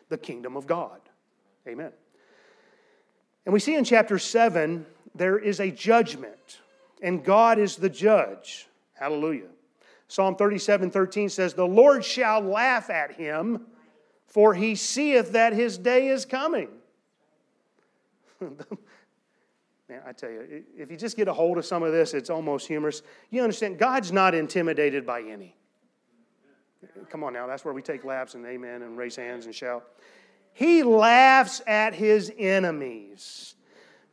the 0.09 0.19
kingdom 0.19 0.57
of 0.57 0.67
God. 0.67 1.01
Amen. 1.67 1.93
And 3.47 3.53
we 3.53 3.61
see 3.61 3.75
in 3.75 3.85
chapter 3.85 4.19
7 4.19 4.85
there 5.15 5.39
is 5.39 5.59
a 5.61 5.71
judgment, 5.71 6.61
and 7.03 7.25
God 7.25 7.59
is 7.59 7.77
the 7.77 7.89
judge. 7.89 8.69
Hallelujah. 8.93 9.49
Psalm 10.09 10.37
37 10.37 10.91
13 10.91 11.29
says, 11.31 11.55
The 11.55 11.67
Lord 11.67 12.05
shall 12.05 12.43
laugh 12.43 12.91
at 12.91 13.13
him 13.13 13.67
for 14.33 14.55
he 14.55 14.75
seeth 14.75 15.33
that 15.33 15.53
his 15.53 15.77
day 15.77 16.09
is 16.09 16.25
coming. 16.25 16.69
Man, 18.41 20.01
I 20.07 20.13
tell 20.13 20.31
you, 20.31 20.65
if 20.75 20.91
you 20.91 20.97
just 20.97 21.19
get 21.19 21.29
a 21.29 21.35
hold 21.35 21.59
of 21.59 21.67
some 21.67 21.83
of 21.83 21.93
this, 21.93 22.15
it's 22.15 22.31
almost 22.31 22.67
humorous. 22.67 23.03
You 23.29 23.43
understand, 23.43 23.79
God's 23.79 24.11
not 24.11 24.35
intimidated 24.35 25.05
by 25.05 25.21
any. 25.21 25.55
Come 27.11 27.23
on 27.23 27.35
now, 27.35 27.47
that's 27.47 27.63
where 27.63 27.75
we 27.75 27.83
take 27.83 28.05
laps 28.05 28.35
and 28.35 28.47
amen 28.47 28.81
and 28.81 28.97
raise 28.97 29.17
hands 29.17 29.45
and 29.45 29.55
shout. 29.55 29.85
He 30.55 30.83
laughs 30.83 31.61
at 31.67 31.95
his 31.95 32.33
enemies. 32.39 33.55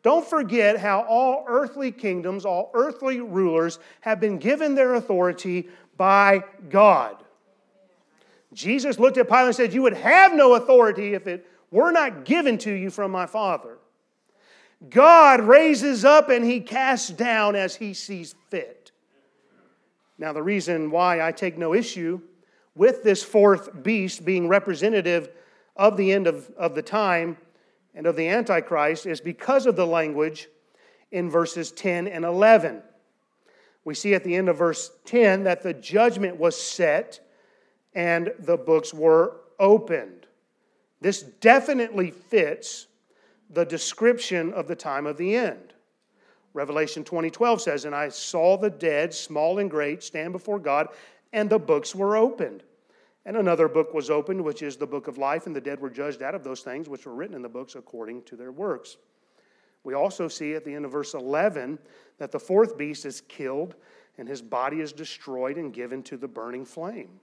Don't 0.03 0.27
forget 0.27 0.77
how 0.77 1.05
all 1.07 1.45
earthly 1.47 1.93
kingdoms, 1.93 2.43
all 2.43 2.71
earthly 2.73 3.21
rulers 3.21 3.79
have 4.01 4.19
been 4.19 4.37
given 4.37 4.75
their 4.75 4.95
authority 4.95 5.69
by 5.95 6.43
God. 6.67 7.23
Jesus 8.53 8.97
looked 8.97 9.17
at 9.17 9.27
Pilate 9.27 9.45
and 9.45 9.55
said, 9.55 9.73
You 9.73 9.83
would 9.83 9.93
have 9.93 10.33
no 10.33 10.55
authority 10.55 11.13
if 11.13 11.27
it 11.27 11.45
were 11.71 11.91
not 11.91 12.25
given 12.25 12.57
to 12.59 12.73
you 12.73 12.89
from 12.89 13.11
my 13.11 13.25
Father. 13.25 13.77
God 14.89 15.41
raises 15.41 16.05
up 16.05 16.29
and 16.29 16.43
he 16.43 16.61
casts 16.61 17.09
down 17.09 17.55
as 17.55 17.75
he 17.75 17.93
sees 17.93 18.33
fit. 18.49 18.91
Now, 20.17 20.33
the 20.33 20.43
reason 20.43 20.89
why 20.91 21.25
I 21.25 21.31
take 21.31 21.57
no 21.57 21.73
issue 21.73 22.21
with 22.75 23.03
this 23.03 23.23
fourth 23.23 23.83
beast 23.83 24.25
being 24.25 24.47
representative 24.47 25.29
of 25.75 25.97
the 25.97 26.11
end 26.11 26.27
of, 26.27 26.49
of 26.57 26.75
the 26.75 26.81
time 26.81 27.37
and 27.93 28.05
of 28.05 28.15
the 28.15 28.27
Antichrist 28.27 29.05
is 29.05 29.21
because 29.21 29.65
of 29.65 29.75
the 29.75 29.87
language 29.87 30.47
in 31.11 31.29
verses 31.29 31.71
10 31.71 32.07
and 32.07 32.23
11. 32.23 32.81
We 33.85 33.95
see 33.95 34.13
at 34.13 34.23
the 34.23 34.35
end 34.35 34.49
of 34.49 34.57
verse 34.57 34.91
10 35.05 35.43
that 35.43 35.63
the 35.63 35.73
judgment 35.73 36.37
was 36.37 36.61
set 36.61 37.19
and 37.93 38.33
the 38.39 38.57
books 38.57 38.93
were 38.93 39.41
opened. 39.59 40.27
This 41.01 41.21
definitely 41.21 42.11
fits 42.11 42.87
the 43.49 43.65
description 43.65 44.53
of 44.53 44.67
the 44.67 44.75
time 44.75 45.05
of 45.07 45.17
the 45.17 45.35
end. 45.35 45.73
Revelation 46.53 47.03
20:12 47.03 47.61
says, 47.61 47.85
"And 47.85 47.95
I 47.95 48.09
saw 48.09 48.57
the 48.57 48.69
dead, 48.69 49.13
small 49.13 49.59
and 49.59 49.69
great, 49.69 50.03
stand 50.03 50.33
before 50.33 50.59
God, 50.59 50.89
and 51.31 51.49
the 51.49 51.59
books 51.59 51.95
were 51.95 52.17
opened. 52.17 52.63
And 53.25 53.37
another 53.37 53.67
book 53.67 53.93
was 53.93 54.09
opened, 54.09 54.43
which 54.43 54.63
is 54.63 54.77
the 54.77 54.87
book 54.87 55.07
of 55.07 55.17
life, 55.17 55.45
and 55.45 55.55
the 55.55 55.61
dead 55.61 55.79
were 55.79 55.89
judged 55.89 56.21
out 56.21 56.35
of 56.35 56.43
those 56.43 56.61
things 56.61 56.89
which 56.89 57.05
were 57.05 57.13
written 57.13 57.35
in 57.35 57.41
the 57.41 57.49
books 57.49 57.75
according 57.75 58.23
to 58.23 58.35
their 58.35 58.51
works." 58.51 58.97
We 59.83 59.93
also 59.93 60.27
see 60.27 60.55
at 60.55 60.65
the 60.65 60.73
end 60.73 60.85
of 60.85 60.91
verse 60.91 61.13
11 61.13 61.79
that 62.17 62.31
the 62.31 62.39
fourth 62.39 62.77
beast 62.77 63.05
is 63.05 63.21
killed 63.21 63.75
and 64.17 64.27
his 64.27 64.41
body 64.41 64.81
is 64.81 64.91
destroyed 64.91 65.57
and 65.57 65.73
given 65.73 66.03
to 66.03 66.17
the 66.17 66.27
burning 66.27 66.65
flame. 66.65 67.21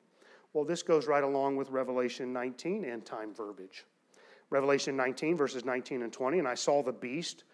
Well, 0.57 0.65
this 0.65 0.83
goes 0.83 1.07
right 1.07 1.23
along 1.23 1.57
with 1.57 1.69
Revelation 1.69 2.33
19 2.33 2.87
and 2.87 3.05
time 3.05 3.35
verbiage. 3.35 3.85
Revelation 4.49 4.97
19, 4.97 5.37
verses 5.37 5.67
19 5.67 6.01
and 6.01 6.11
20. 6.11 6.39
And 6.39 6.49
I 6.49 6.55
saw 6.55 6.83
the 6.83 6.95
beast 6.95 7.45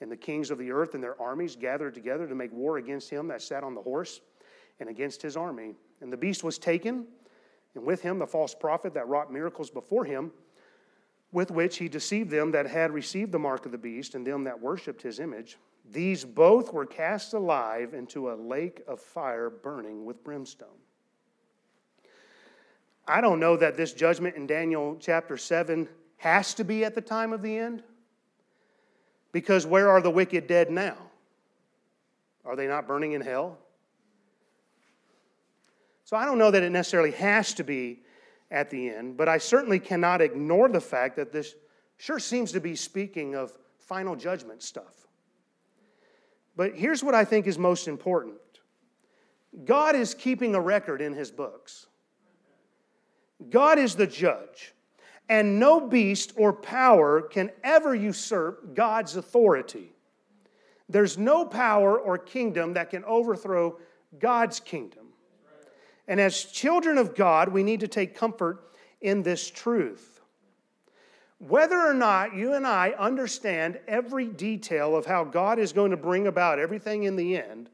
and 0.00 0.08
the 0.08 0.16
kings 0.16 0.48
of 0.52 0.58
the 0.58 0.70
earth 0.70 0.94
and 0.94 1.02
their 1.02 1.20
armies 1.20 1.56
gathered 1.56 1.92
together 1.92 2.24
to 2.28 2.36
make 2.36 2.52
war 2.52 2.76
against 2.76 3.10
him 3.10 3.26
that 3.26 3.42
sat 3.42 3.64
on 3.64 3.74
the 3.74 3.82
horse 3.82 4.20
and 4.78 4.88
against 4.88 5.20
his 5.20 5.36
army. 5.36 5.74
And 6.00 6.12
the 6.12 6.16
beast 6.16 6.44
was 6.44 6.56
taken, 6.56 7.08
and 7.74 7.84
with 7.84 8.00
him 8.00 8.20
the 8.20 8.28
false 8.28 8.54
prophet 8.54 8.94
that 8.94 9.08
wrought 9.08 9.32
miracles 9.32 9.68
before 9.68 10.04
him, 10.04 10.30
with 11.32 11.50
which 11.50 11.78
he 11.78 11.88
deceived 11.88 12.30
them 12.30 12.52
that 12.52 12.68
had 12.68 12.92
received 12.92 13.32
the 13.32 13.40
mark 13.40 13.66
of 13.66 13.72
the 13.72 13.78
beast 13.78 14.14
and 14.14 14.24
them 14.24 14.44
that 14.44 14.60
worshipped 14.60 15.02
his 15.02 15.18
image. 15.18 15.58
These 15.90 16.24
both 16.24 16.72
were 16.72 16.86
cast 16.86 17.34
alive 17.34 17.92
into 17.92 18.30
a 18.30 18.36
lake 18.36 18.82
of 18.86 19.00
fire 19.00 19.50
burning 19.50 20.04
with 20.04 20.22
brimstone. 20.22 20.78
I 23.06 23.20
don't 23.20 23.40
know 23.40 23.56
that 23.56 23.76
this 23.76 23.92
judgment 23.92 24.36
in 24.36 24.46
Daniel 24.46 24.96
chapter 25.00 25.36
7 25.36 25.88
has 26.18 26.54
to 26.54 26.64
be 26.64 26.84
at 26.84 26.94
the 26.94 27.00
time 27.00 27.32
of 27.32 27.42
the 27.42 27.56
end. 27.56 27.82
Because 29.32 29.66
where 29.66 29.88
are 29.88 30.00
the 30.00 30.10
wicked 30.10 30.46
dead 30.46 30.70
now? 30.70 30.96
Are 32.44 32.54
they 32.54 32.66
not 32.66 32.86
burning 32.86 33.12
in 33.12 33.20
hell? 33.20 33.58
So 36.04 36.16
I 36.16 36.24
don't 36.24 36.38
know 36.38 36.50
that 36.50 36.62
it 36.62 36.70
necessarily 36.70 37.12
has 37.12 37.54
to 37.54 37.64
be 37.64 38.00
at 38.50 38.68
the 38.70 38.90
end, 38.90 39.16
but 39.16 39.28
I 39.28 39.38
certainly 39.38 39.78
cannot 39.78 40.20
ignore 40.20 40.68
the 40.68 40.80
fact 40.80 41.16
that 41.16 41.32
this 41.32 41.54
sure 41.96 42.18
seems 42.18 42.52
to 42.52 42.60
be 42.60 42.76
speaking 42.76 43.34
of 43.34 43.56
final 43.78 44.14
judgment 44.14 44.62
stuff. 44.62 45.06
But 46.54 46.74
here's 46.74 47.02
what 47.02 47.14
I 47.14 47.24
think 47.24 47.46
is 47.46 47.58
most 47.58 47.88
important 47.88 48.36
God 49.64 49.96
is 49.96 50.14
keeping 50.14 50.54
a 50.54 50.60
record 50.60 51.00
in 51.00 51.14
his 51.14 51.30
books. 51.30 51.86
God 53.50 53.78
is 53.78 53.94
the 53.94 54.06
judge, 54.06 54.74
and 55.28 55.58
no 55.58 55.80
beast 55.80 56.32
or 56.36 56.52
power 56.52 57.22
can 57.22 57.50
ever 57.64 57.94
usurp 57.94 58.74
God's 58.74 59.16
authority. 59.16 59.92
There's 60.88 61.16
no 61.16 61.44
power 61.44 61.98
or 61.98 62.18
kingdom 62.18 62.74
that 62.74 62.90
can 62.90 63.04
overthrow 63.04 63.78
God's 64.18 64.60
kingdom. 64.60 65.06
And 66.06 66.20
as 66.20 66.44
children 66.44 66.98
of 66.98 67.14
God, 67.14 67.48
we 67.48 67.62
need 67.62 67.80
to 67.80 67.88
take 67.88 68.14
comfort 68.14 68.62
in 69.00 69.22
this 69.22 69.50
truth. 69.50 70.20
Whether 71.38 71.78
or 71.78 71.94
not 71.94 72.34
you 72.34 72.54
and 72.54 72.66
I 72.66 72.90
understand 72.98 73.80
every 73.88 74.26
detail 74.26 74.94
of 74.94 75.06
how 75.06 75.24
God 75.24 75.58
is 75.58 75.72
going 75.72 75.90
to 75.90 75.96
bring 75.96 76.26
about 76.26 76.58
everything 76.58 77.04
in 77.04 77.16
the 77.16 77.36
end, 77.36 77.68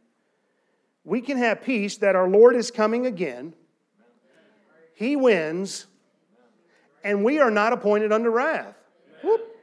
we 1.04 1.20
can 1.20 1.36
have 1.36 1.62
peace 1.62 1.96
that 1.98 2.16
our 2.16 2.28
Lord 2.28 2.56
is 2.56 2.70
coming 2.70 3.06
again 3.06 3.54
he 4.98 5.14
wins, 5.14 5.86
and 7.04 7.22
we 7.22 7.38
are 7.38 7.52
not 7.52 7.72
appointed 7.72 8.10
under 8.10 8.32
wrath. 8.32 8.74
Whoop. 9.22 9.54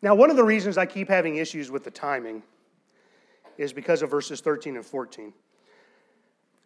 Now, 0.00 0.14
one 0.14 0.30
of 0.30 0.36
the 0.36 0.44
reasons 0.44 0.78
I 0.78 0.86
keep 0.86 1.08
having 1.08 1.34
issues 1.34 1.68
with 1.68 1.82
the 1.82 1.90
timing 1.90 2.44
is 3.56 3.72
because 3.72 4.02
of 4.02 4.10
verses 4.12 4.40
13 4.40 4.76
and 4.76 4.86
14. 4.86 5.32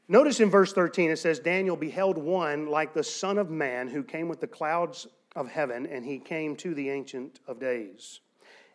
Notice 0.09 0.41
in 0.41 0.51
verse 0.51 0.75
13 0.75 1.11
it 1.11 1.17
says, 1.17 1.39
Daniel 1.39 1.75
beheld 1.75 2.19
one 2.19 2.67
like 2.67 2.93
the 2.93 3.03
Son 3.03 3.39
of 3.39 3.49
Man 3.49 3.89
who 3.89 4.03
came 4.03 4.29
with 4.29 4.43
the 4.43 4.47
clouds 4.47 5.07
of 5.35 5.49
heaven, 5.49 5.87
and 5.87 6.05
he 6.05 6.19
came 6.19 6.55
to 6.57 6.75
the 6.75 6.91
Ancient 6.91 7.41
of 7.49 7.61
Days. 7.61 8.21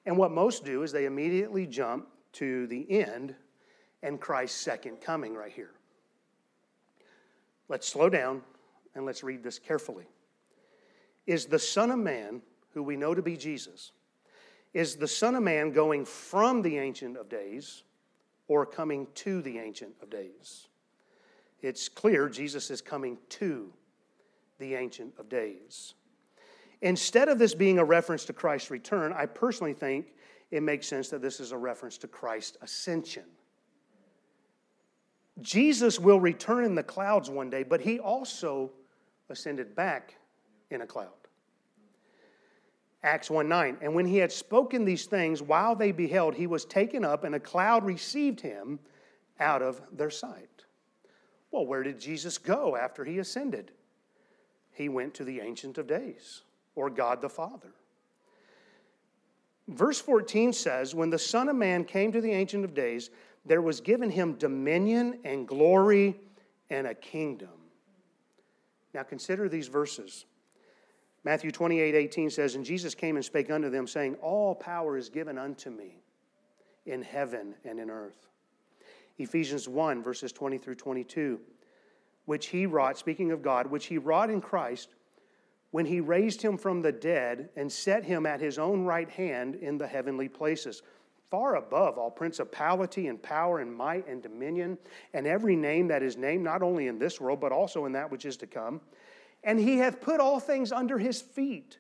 And 0.08 0.18
what 0.18 0.32
most 0.32 0.66
do 0.66 0.82
is 0.82 0.92
they 0.92 1.06
immediately 1.06 1.68
jump 1.68 2.08
to 2.34 2.66
the 2.66 2.90
end 2.90 3.36
and 4.02 4.20
Christ's 4.20 4.60
second 4.60 5.00
coming 5.00 5.36
right 5.36 5.52
here. 5.52 5.77
Let's 7.70 7.88
slow 7.88 8.10
down 8.10 8.42
and 8.96 9.06
let's 9.06 9.24
read 9.24 9.44
this 9.44 9.60
carefully. 9.60 10.06
Is 11.26 11.46
the 11.46 11.60
Son 11.60 11.92
of 11.92 12.00
Man, 12.00 12.42
who 12.74 12.82
we 12.82 12.96
know 12.96 13.14
to 13.14 13.22
be 13.22 13.36
Jesus, 13.36 13.92
is 14.74 14.96
the 14.96 15.08
Son 15.08 15.36
of 15.36 15.44
Man 15.44 15.72
going 15.72 16.06
from 16.06 16.62
the 16.62 16.78
Ancient 16.78 17.18
of 17.18 17.30
Days 17.30 17.84
or 18.48 18.66
coming 18.66 19.08
to 19.16 19.42
the 19.42 19.58
Ancient 19.58 19.94
of 20.02 20.10
Days? 20.10 20.68
It's 21.62 21.90
clear 21.90 22.30
Jesus 22.30 22.70
is 22.70 22.82
coming 22.82 23.18
to 23.30 23.74
the 24.60 24.76
Ancient 24.76 25.14
of 25.18 25.30
Days. 25.30 25.96
Instead 26.82 27.28
of 27.28 27.40
this 27.40 27.56
being 27.56 27.80
a 27.80 27.84
reference 27.84 28.26
to 28.26 28.34
Christ's 28.34 28.70
return, 28.70 29.12
I 29.14 29.26
personally 29.26 29.74
think 29.74 30.14
it 30.52 30.64
makes 30.64 30.88
sense 30.88 31.10
that 31.10 31.22
this 31.22 31.40
is 31.40 31.52
a 31.52 31.58
reference 31.58 31.98
to 32.00 32.08
Christ's 32.08 32.58
ascension. 32.62 33.24
Jesus 35.42 36.00
will 36.00 36.20
return 36.20 36.64
in 36.66 36.76
the 36.76 36.84
clouds 36.84 37.30
one 37.30 37.50
day, 37.50 37.64
but 37.64 37.82
he 37.82 38.00
also 38.00 38.72
ascended 39.30 39.76
back 39.76 40.16
in 40.72 40.82
a 40.82 40.88
cloud. 40.88 41.10
Acts 43.04 43.30
1 43.30 43.48
9. 43.48 43.78
And 43.82 43.94
when 43.94 44.06
he 44.06 44.18
had 44.18 44.32
spoken 44.32 44.84
these 44.84 45.06
things, 45.06 45.42
while 45.42 45.76
they 45.76 45.92
beheld, 45.92 46.36
he 46.36 46.48
was 46.48 46.66
taken 46.66 47.06
up, 47.06 47.24
and 47.24 47.36
a 47.36 47.40
cloud 47.40 47.86
received 47.86 48.42
him 48.42 48.80
out 49.40 49.62
of 49.62 49.82
their 49.92 50.10
sight. 50.10 50.66
Well, 51.52 51.66
where 51.66 51.84
did 51.84 52.00
Jesus 52.00 52.38
go 52.38 52.76
after 52.76 53.06
he 53.06 53.20
ascended? 53.20 53.72
He 54.74 54.90
went 54.90 55.14
to 55.16 55.24
the 55.24 55.40
Ancient 55.40 55.78
of 55.78 55.88
Days, 55.88 56.42
or 56.76 56.90
God 56.90 57.22
the 57.22 57.30
Father. 57.30 57.74
Verse 59.68 60.00
14 60.00 60.54
says, 60.54 60.96
When 60.96 61.10
the 61.10 61.20
Son 61.20 61.50
of 61.50 61.56
Man 61.56 61.84
came 61.84 62.12
to 62.12 62.22
the 62.22 62.32
Ancient 62.32 62.64
of 62.64 62.74
Days, 62.74 63.10
there 63.48 63.62
was 63.62 63.82
given 63.82 64.10
him 64.10 64.34
dominion 64.34 65.20
and 65.24 65.48
glory 65.48 66.20
and 66.70 66.88
a 66.88 66.94
kingdom. 66.94 67.50
Now 68.94 69.04
consider 69.04 69.48
these 69.48 69.68
verses. 69.68 70.26
Matthew 71.24 71.52
28 71.52 71.96
18 71.96 72.30
says, 72.30 72.56
And 72.56 72.66
Jesus 72.66 72.96
came 72.96 73.16
and 73.16 73.26
spake 73.26 73.52
unto 73.52 73.70
them, 73.70 73.88
saying, 73.88 74.16
All 74.16 74.56
power 74.56 74.98
is 74.98 75.10
given 75.10 75.38
unto 75.38 75.70
me 75.70 76.02
in 76.86 77.02
heaven 77.02 77.56
and 77.66 77.80
in 77.80 77.90
earth. 77.90 78.28
Ephesians 79.18 79.68
1, 79.68 80.04
verses 80.04 80.32
20 80.32 80.58
through 80.58 80.76
22, 80.76 81.40
which 82.26 82.48
he 82.48 82.66
wrought, 82.66 82.98
speaking 82.98 83.32
of 83.32 83.42
God, 83.42 83.68
which 83.68 83.88
he 83.88 83.98
wrought 83.98 84.30
in 84.30 84.42
Christ 84.42 84.90
when 85.72 85.86
he 85.86 86.00
raised 86.00 86.42
him 86.42 86.58
from 86.58 86.82
the 86.82 86.92
dead 86.92 87.50
and 87.56 87.72
set 87.72 88.04
him 88.04 88.26
at 88.26 88.40
his 88.40 88.58
own 88.58 88.84
right 88.84 89.10
hand 89.10 89.56
in 89.56 89.78
the 89.78 89.88
heavenly 89.88 90.30
places, 90.30 90.82
far 91.30 91.56
above 91.56 91.98
all 91.98 92.10
principality 92.10 93.08
and 93.08 93.22
power 93.22 93.60
and 93.60 93.74
might 93.74 94.08
and 94.08 94.22
dominion 94.22 94.78
and 95.14 95.28
every 95.28 95.56
name 95.56 95.88
that 95.88 96.04
is 96.04 96.18
named, 96.18 96.44
not 96.44 96.62
only 96.62 96.88
in 96.88 97.00
this 97.00 97.20
world, 97.20 97.40
but 97.40 97.52
also 97.52 97.86
in 97.86 97.92
that 97.94 98.12
which 98.12 98.26
is 98.26 98.38
to 98.38 98.48
come. 98.48 98.82
And 99.44 99.60
he 99.60 99.78
hath 99.78 100.02
put 100.02 100.20
all 100.20 100.40
things 100.40 100.72
under 100.72 100.98
his 100.98 101.22
feet 101.22 101.78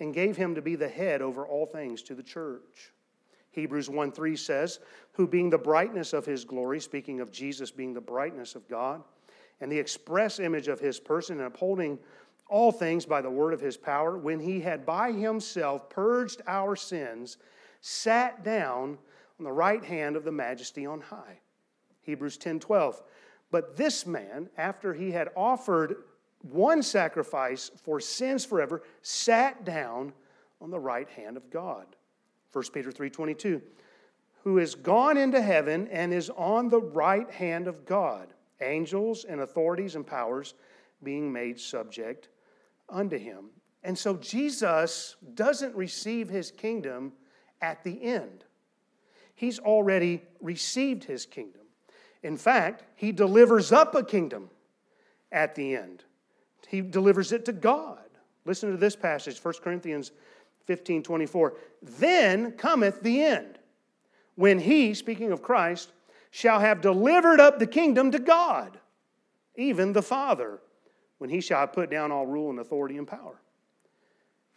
and 0.00 0.14
gave 0.14 0.36
him 0.36 0.54
to 0.54 0.62
be 0.62 0.76
the 0.76 0.88
head 0.88 1.22
over 1.22 1.46
all 1.46 1.66
things 1.66 2.02
to 2.02 2.14
the 2.14 2.22
church. 2.22 2.92
Hebrews 3.50 3.88
1 3.88 4.12
3 4.12 4.36
says, 4.36 4.80
Who 5.12 5.26
being 5.26 5.48
the 5.48 5.58
brightness 5.58 6.12
of 6.12 6.26
his 6.26 6.44
glory, 6.44 6.80
speaking 6.80 7.20
of 7.20 7.32
Jesus 7.32 7.70
being 7.70 7.94
the 7.94 8.00
brightness 8.00 8.54
of 8.54 8.68
God, 8.68 9.02
and 9.60 9.72
the 9.72 9.78
express 9.78 10.38
image 10.38 10.68
of 10.68 10.78
his 10.78 11.00
person, 11.00 11.38
and 11.38 11.46
upholding 11.46 11.98
all 12.48 12.70
things 12.70 13.06
by 13.06 13.22
the 13.22 13.30
word 13.30 13.54
of 13.54 13.60
his 13.60 13.76
power, 13.76 14.18
when 14.18 14.38
he 14.38 14.60
had 14.60 14.84
by 14.84 15.10
himself 15.10 15.88
purged 15.88 16.42
our 16.46 16.76
sins, 16.76 17.38
sat 17.86 18.42
down 18.42 18.98
on 19.38 19.44
the 19.44 19.52
right 19.52 19.84
hand 19.84 20.16
of 20.16 20.24
the 20.24 20.32
majesty 20.32 20.84
on 20.84 21.00
high. 21.00 21.38
Hebrews 22.02 22.36
10 22.36 22.58
12. 22.58 23.00
But 23.52 23.76
this 23.76 24.04
man, 24.06 24.50
after 24.58 24.92
he 24.92 25.12
had 25.12 25.28
offered 25.36 25.96
one 26.42 26.82
sacrifice 26.82 27.70
for 27.84 28.00
sins 28.00 28.44
forever, 28.44 28.82
sat 29.02 29.64
down 29.64 30.12
on 30.60 30.70
the 30.70 30.80
right 30.80 31.08
hand 31.08 31.36
of 31.36 31.48
God. 31.48 31.86
1 32.52 32.64
Peter 32.72 32.90
3:22, 32.90 33.62
who 34.42 34.58
is 34.58 34.74
gone 34.74 35.16
into 35.16 35.40
heaven 35.40 35.86
and 35.88 36.12
is 36.12 36.28
on 36.30 36.68
the 36.68 36.80
right 36.80 37.30
hand 37.30 37.68
of 37.68 37.84
God, 37.86 38.34
angels 38.60 39.24
and 39.24 39.40
authorities 39.40 39.94
and 39.94 40.04
powers 40.04 40.54
being 41.04 41.32
made 41.32 41.60
subject 41.60 42.30
unto 42.88 43.16
him. 43.16 43.50
And 43.84 43.96
so 43.96 44.16
Jesus 44.16 45.14
doesn't 45.34 45.74
receive 45.76 46.28
his 46.28 46.50
kingdom 46.50 47.12
at 47.60 47.82
the 47.84 48.02
end. 48.02 48.44
He's 49.34 49.58
already 49.58 50.22
received 50.40 51.04
his 51.04 51.26
kingdom. 51.26 51.62
In 52.22 52.36
fact, 52.36 52.84
he 52.96 53.12
delivers 53.12 53.70
up 53.70 53.94
a 53.94 54.02
kingdom 54.02 54.50
at 55.30 55.54
the 55.54 55.76
end. 55.76 56.04
He 56.68 56.80
delivers 56.80 57.32
it 57.32 57.44
to 57.44 57.52
God. 57.52 57.98
Listen 58.44 58.70
to 58.70 58.76
this 58.76 58.96
passage, 58.96 59.38
1 59.38 59.54
Corinthians 59.62 60.12
15 60.64 61.02
24. 61.02 61.54
Then 61.82 62.52
cometh 62.52 63.02
the 63.02 63.22
end, 63.22 63.58
when 64.34 64.58
he, 64.58 64.94
speaking 64.94 65.32
of 65.32 65.42
Christ, 65.42 65.92
shall 66.30 66.60
have 66.60 66.80
delivered 66.80 67.40
up 67.40 67.58
the 67.58 67.66
kingdom 67.66 68.10
to 68.10 68.18
God, 68.18 68.78
even 69.56 69.92
the 69.92 70.02
Father, 70.02 70.60
when 71.18 71.30
he 71.30 71.40
shall 71.40 71.60
have 71.60 71.72
put 71.72 71.90
down 71.90 72.12
all 72.12 72.26
rule 72.26 72.50
and 72.50 72.58
authority 72.58 72.98
and 72.98 73.06
power. 73.06 73.40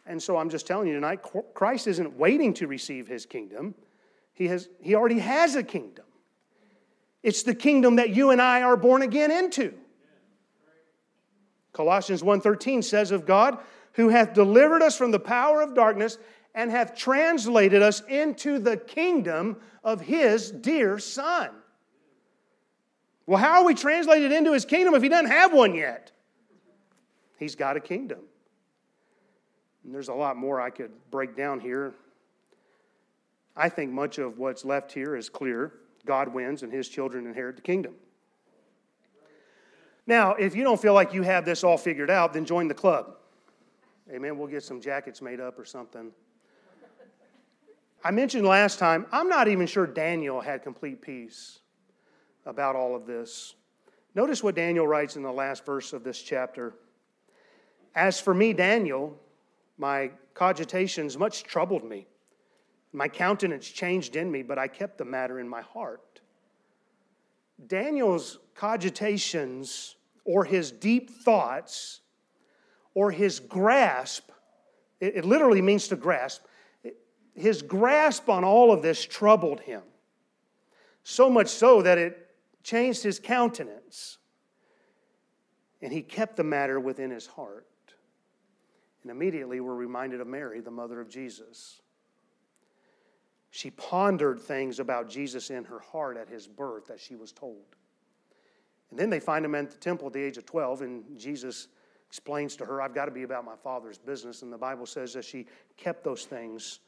And 0.06 0.22
so 0.22 0.38
I'm 0.38 0.50
just 0.50 0.66
telling 0.66 0.88
you 0.88 0.94
tonight, 0.94 1.20
Christ 1.54 1.88
isn't 1.88 2.18
waiting 2.18 2.54
to 2.56 2.68
receive 2.68 3.08
his 3.08 3.26
kingdom. 3.26 3.76
He, 4.34 4.48
has, 4.48 4.70
he 4.82 4.96
already 4.96 5.20
has 5.20 5.56
a 5.56 5.64
kingdom. 5.64 6.06
It's 7.22 7.44
the 7.44 7.54
kingdom 7.54 7.98
that 7.98 8.10
you 8.12 8.32
and 8.32 8.42
I 8.42 8.62
are 8.62 8.78
born 8.78 9.02
again 9.02 9.32
into. 9.32 9.74
Colossians 11.74 12.24
1:13 12.24 12.84
says 12.84 13.12
of 13.12 13.26
God, 13.26 13.60
who 13.94 14.10
hath 14.10 14.34
delivered 14.34 14.82
us 14.82 14.98
from 14.98 15.12
the 15.12 15.20
power 15.20 15.62
of 15.62 15.76
darkness 15.76 16.18
and 16.56 16.72
hath 16.72 16.96
translated 16.96 17.82
us 17.82 18.02
into 18.08 18.60
the 18.60 18.78
kingdom 18.78 19.58
of 19.84 20.02
his 20.02 20.52
dear 20.52 21.00
son. 21.00 21.52
Well, 23.26 23.38
how 23.38 23.62
are 23.62 23.66
we 23.66 23.76
translated 23.76 24.32
into 24.32 24.54
his 24.54 24.66
kingdom 24.66 24.96
if 24.96 25.04
he 25.04 25.10
doesn't 25.10 25.30
have 25.30 25.54
one 25.54 25.76
yet? 25.76 26.12
He's 27.38 27.56
got 27.56 27.78
a 27.78 27.80
kingdom. 27.80 28.20
And 29.84 29.94
there's 29.94 30.10
a 30.10 30.14
lot 30.14 30.38
more 30.38 30.60
I 30.60 30.70
could 30.70 30.92
break 31.12 31.36
down 31.36 31.60
here. 31.60 31.94
I 33.56 33.70
think 33.70 33.92
much 33.92 34.18
of 34.18 34.38
what's 34.38 34.64
left 34.64 34.92
here 34.92 35.16
is 35.16 35.30
clear. 35.30 35.74
God 36.06 36.34
wins 36.34 36.64
and 36.64 36.72
his 36.72 36.88
children 36.88 37.28
inherit 37.28 37.56
the 37.56 37.62
kingdom. 37.62 37.96
Now, 40.08 40.34
if 40.34 40.56
you 40.56 40.64
don't 40.64 40.82
feel 40.82 40.94
like 40.94 41.14
you 41.14 41.22
have 41.22 41.46
this 41.46 41.64
all 41.64 41.78
figured 41.78 42.10
out, 42.10 42.34
then 42.34 42.46
join 42.46 42.68
the 42.68 42.74
club. 42.74 43.18
Amen. 44.12 44.38
We'll 44.38 44.48
get 44.48 44.64
some 44.64 44.82
jackets 44.82 45.22
made 45.22 45.40
up 45.40 45.60
or 45.60 45.66
something. 45.66 46.12
I 48.04 48.12
mentioned 48.12 48.46
last 48.46 48.80
time, 48.80 49.06
I'm 49.12 49.28
not 49.28 49.48
even 49.50 49.68
sure 49.68 49.86
Daniel 49.86 50.40
had 50.40 50.64
complete 50.64 51.02
peace 51.02 51.60
about 52.46 52.76
all 52.76 52.96
of 52.96 53.06
this. 53.06 53.56
Notice 54.16 54.42
what 54.42 54.56
Daniel 54.56 54.88
writes 54.88 55.16
in 55.16 55.22
the 55.22 55.32
last 55.32 55.66
verse 55.66 55.94
of 55.94 56.04
this 56.04 56.22
chapter. 56.22 56.74
As 57.94 58.20
for 58.20 58.34
me, 58.34 58.54
Daniel, 58.54 59.20
my 59.80 60.12
cogitations 60.36 61.18
much 61.18 61.44
troubled 61.44 61.84
me. 61.84 62.06
My 62.92 63.08
countenance 63.08 63.68
changed 63.68 64.16
in 64.16 64.30
me, 64.32 64.44
but 64.44 64.60
I 64.60 64.68
kept 64.68 64.98
the 64.98 65.06
matter 65.06 65.40
in 65.40 65.48
my 65.48 65.62
heart. 65.62 66.22
Daniel's 67.66 68.40
cogitations 68.56 69.96
or 70.26 70.44
his 70.44 70.72
deep 70.72 71.10
thoughts 71.10 72.02
or 72.94 73.12
his 73.12 73.40
grasp, 73.40 74.30
it, 75.00 75.18
it 75.18 75.26
literally 75.26 75.62
means 75.62 75.88
to 75.88 75.96
grasp, 75.96 76.42
his 77.34 77.62
grasp 77.62 78.28
on 78.28 78.44
all 78.44 78.72
of 78.74 78.82
this 78.82 79.06
troubled 79.06 79.62
him. 79.62 79.84
So 81.04 81.30
much 81.30 81.48
so 81.48 81.82
that 81.82 81.98
it 81.98 82.28
changed 82.64 83.04
his 83.04 83.20
countenance. 83.20 84.18
And 85.82 85.94
he 85.94 86.02
kept 86.02 86.36
the 86.36 86.44
matter 86.44 86.80
within 86.80 87.12
his 87.12 87.26
heart. 87.26 87.66
And 89.04 89.12
immediately 89.12 89.60
we're 89.60 89.76
reminded 89.76 90.22
of 90.22 90.28
Mary, 90.28 90.60
the 90.60 90.72
mother 90.72 91.00
of 91.00 91.10
Jesus. 91.10 91.82
She 93.52 93.72
pondered 93.72 94.40
things 94.40 94.80
about 94.80 95.10
Jesus 95.10 95.50
in 95.50 95.64
her 95.66 95.80
heart 95.80 96.18
at 96.18 96.30
his 96.30 96.48
birth 96.48 96.88
that 96.88 97.00
she 97.00 97.16
was 97.16 97.32
told. 97.32 97.76
And 98.92 99.00
then 99.00 99.10
they 99.10 99.20
find 99.20 99.46
him 99.46 99.56
at 99.56 99.72
the 99.72 99.78
temple 99.78 100.08
at 100.08 100.14
the 100.14 100.22
age 100.22 100.38
of 100.38 100.46
12, 100.46 100.82
and 100.82 101.20
Jesus 101.20 101.68
explains 102.08 102.56
to 102.58 102.66
her, 102.66 102.82
I've 102.82 102.94
got 102.94 103.06
to 103.06 103.12
be 103.12 103.24
about 103.24 103.46
my 103.46 103.56
Father's 103.56 103.98
business. 103.98 104.42
And 104.42 104.52
the 104.52 104.58
Bible 104.58 104.86
says 104.86 105.14
that 105.14 105.24
she 105.24 105.46
kept 105.78 106.04
those 106.04 106.26
things 106.26 106.80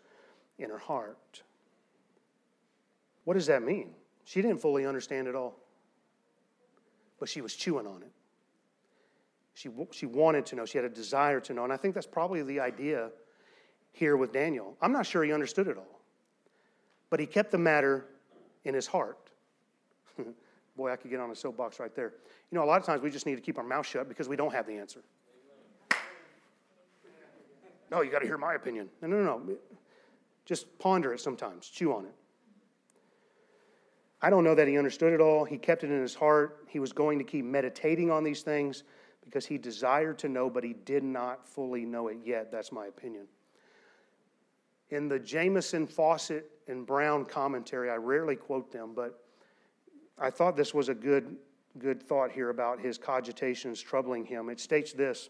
in 0.57 0.69
her 0.69 0.79
heart. 0.79 1.43
What 3.23 3.35
does 3.35 3.45
that 3.47 3.61
mean? 3.61 3.91
She 4.25 4.41
didn't 4.41 4.61
fully 4.61 4.85
understand 4.85 5.27
it 5.27 5.35
all, 5.35 5.55
but 7.19 7.29
she 7.29 7.41
was 7.41 7.55
chewing 7.55 7.85
on 7.85 8.01
it. 8.01 8.11
She, 9.53 9.69
she 9.91 10.05
wanted 10.05 10.45
to 10.47 10.55
know. 10.55 10.65
She 10.65 10.77
had 10.77 10.85
a 10.85 10.89
desire 10.89 11.39
to 11.41 11.53
know. 11.53 11.63
And 11.63 11.73
I 11.73 11.77
think 11.77 11.93
that's 11.93 12.07
probably 12.07 12.41
the 12.43 12.59
idea 12.59 13.09
here 13.91 14.17
with 14.17 14.31
Daniel. 14.31 14.77
I'm 14.81 14.91
not 14.91 15.05
sure 15.05 15.23
he 15.23 15.33
understood 15.33 15.67
it 15.67 15.77
all, 15.77 16.01
but 17.09 17.19
he 17.19 17.25
kept 17.25 17.51
the 17.51 17.57
matter 17.57 18.05
in 18.63 18.73
his 18.73 18.87
heart. 18.87 19.29
Boy, 20.77 20.91
I 20.91 20.95
could 20.95 21.11
get 21.11 21.19
on 21.19 21.31
a 21.31 21.35
soapbox 21.35 21.79
right 21.79 21.93
there. 21.93 22.13
You 22.49 22.57
know, 22.57 22.63
a 22.63 22.65
lot 22.65 22.79
of 22.79 22.85
times 22.85 23.01
we 23.01 23.11
just 23.11 23.25
need 23.25 23.35
to 23.35 23.41
keep 23.41 23.57
our 23.57 23.63
mouth 23.63 23.85
shut 23.85 24.07
because 24.07 24.29
we 24.29 24.35
don't 24.35 24.53
have 24.53 24.65
the 24.65 24.77
answer. 24.77 25.01
No, 27.91 28.01
you 28.01 28.09
got 28.09 28.19
to 28.19 28.25
hear 28.25 28.37
my 28.37 28.53
opinion. 28.53 28.87
No, 29.01 29.07
no, 29.09 29.21
no. 29.21 29.57
Just 30.45 30.79
ponder 30.79 31.13
it 31.13 31.19
sometimes, 31.19 31.67
chew 31.67 31.93
on 31.93 32.05
it. 32.05 32.13
I 34.21 34.29
don't 34.29 34.43
know 34.43 34.55
that 34.55 34.67
he 34.67 34.77
understood 34.77 35.13
it 35.13 35.19
all. 35.19 35.43
He 35.43 35.57
kept 35.57 35.83
it 35.83 35.91
in 35.91 35.99
his 35.99 36.15
heart. 36.15 36.65
He 36.69 36.79
was 36.79 36.93
going 36.93 37.17
to 37.17 37.25
keep 37.25 37.43
meditating 37.43 38.09
on 38.09 38.23
these 38.23 38.43
things 38.43 38.83
because 39.23 39.45
he 39.45 39.57
desired 39.57 40.19
to 40.19 40.29
know, 40.29 40.49
but 40.49 40.63
he 40.63 40.73
did 40.73 41.03
not 41.03 41.47
fully 41.47 41.85
know 41.85 42.07
it 42.07 42.17
yet. 42.25 42.51
That's 42.51 42.71
my 42.71 42.87
opinion. 42.87 43.27
In 44.89 45.07
the 45.07 45.19
Jamieson, 45.19 45.87
Fausset, 45.87 46.43
and 46.67 46.85
Brown 46.85 47.25
commentary, 47.25 47.89
I 47.89 47.95
rarely 47.95 48.35
quote 48.35 48.71
them, 48.71 48.93
but 48.95 49.23
I 50.17 50.29
thought 50.29 50.55
this 50.55 50.73
was 50.73 50.89
a 50.89 50.93
good, 50.93 51.35
good 51.79 52.03
thought 52.03 52.31
here 52.31 52.49
about 52.49 52.79
his 52.79 52.97
cogitations 52.97 53.81
troubling 53.81 54.25
him. 54.25 54.49
It 54.49 54.59
states 54.59 54.93
this. 54.93 55.29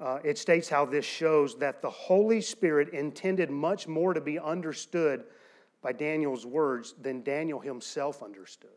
Uh, 0.00 0.18
it 0.22 0.38
states 0.38 0.68
how 0.68 0.84
this 0.84 1.04
shows 1.04 1.56
that 1.58 1.82
the 1.82 1.90
Holy 1.90 2.40
Spirit 2.40 2.90
intended 2.90 3.50
much 3.50 3.88
more 3.88 4.14
to 4.14 4.20
be 4.20 4.38
understood 4.38 5.24
by 5.82 5.92
Daniel's 5.92 6.46
words 6.46 6.94
than 7.00 7.22
Daniel 7.22 7.58
himself 7.58 8.22
understood. 8.22 8.70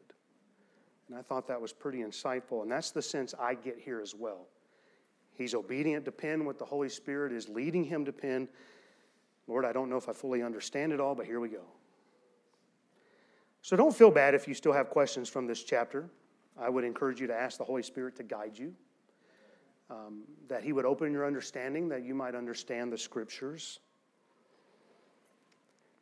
And 1.12 1.19
I 1.19 1.24
thought 1.24 1.45
that 1.50 1.60
was 1.60 1.74
pretty 1.74 1.97
insightful. 1.97 2.62
And 2.62 2.71
that's 2.71 2.91
the 2.91 3.02
sense 3.02 3.34
I 3.38 3.54
get 3.54 3.78
here 3.78 4.00
as 4.00 4.15
well. 4.15 4.47
He's 5.38 5.54
obedient 5.54 6.06
to 6.06 6.12
pen 6.12 6.45
what 6.45 6.58
the 6.58 6.63
Holy 6.63 6.88
Spirit 6.88 7.34
is 7.34 7.50
leading 7.50 7.84
him 7.84 8.06
to 8.06 8.13
pen. 8.13 8.47
Lord, 9.45 9.65
I 9.65 9.74
don't 9.74 9.89
know 9.89 9.97
if 9.97 10.08
I 10.08 10.13
fully 10.13 10.41
understand 10.41 10.93
it 10.93 11.02
all, 11.02 11.13
but 11.13 11.26
here 11.26 11.41
we 11.41 11.50
go. 11.50 11.63
So 13.62 13.76
don't 13.76 13.93
feel 13.93 14.10
bad 14.10 14.36
if 14.36 14.47
you 14.47 14.54
still 14.54 14.71
have 14.71 14.89
questions 14.89 15.28
from 15.28 15.47
this 15.47 15.63
chapter. 15.63 16.10
I 16.58 16.69
would 16.69 16.86
encourage 16.86 17.19
you 17.19 17.28
to 17.28 17.36
ask 17.36 17.58
the 17.58 17.65
Holy 17.65 17.84
Spirit 17.84 18.15
to 18.15 18.24
guide 18.24 18.58
you, 18.58 18.74
um, 19.89 20.21
that 20.47 20.63
He 20.63 20.71
would 20.71 20.86
open 20.86 21.12
your 21.12 21.28
understanding, 21.28 21.89
that 21.89 22.06
you 22.06 22.15
might 22.15 22.36
understand 22.36 22.89
the 22.89 22.97
Scriptures. 22.97 23.80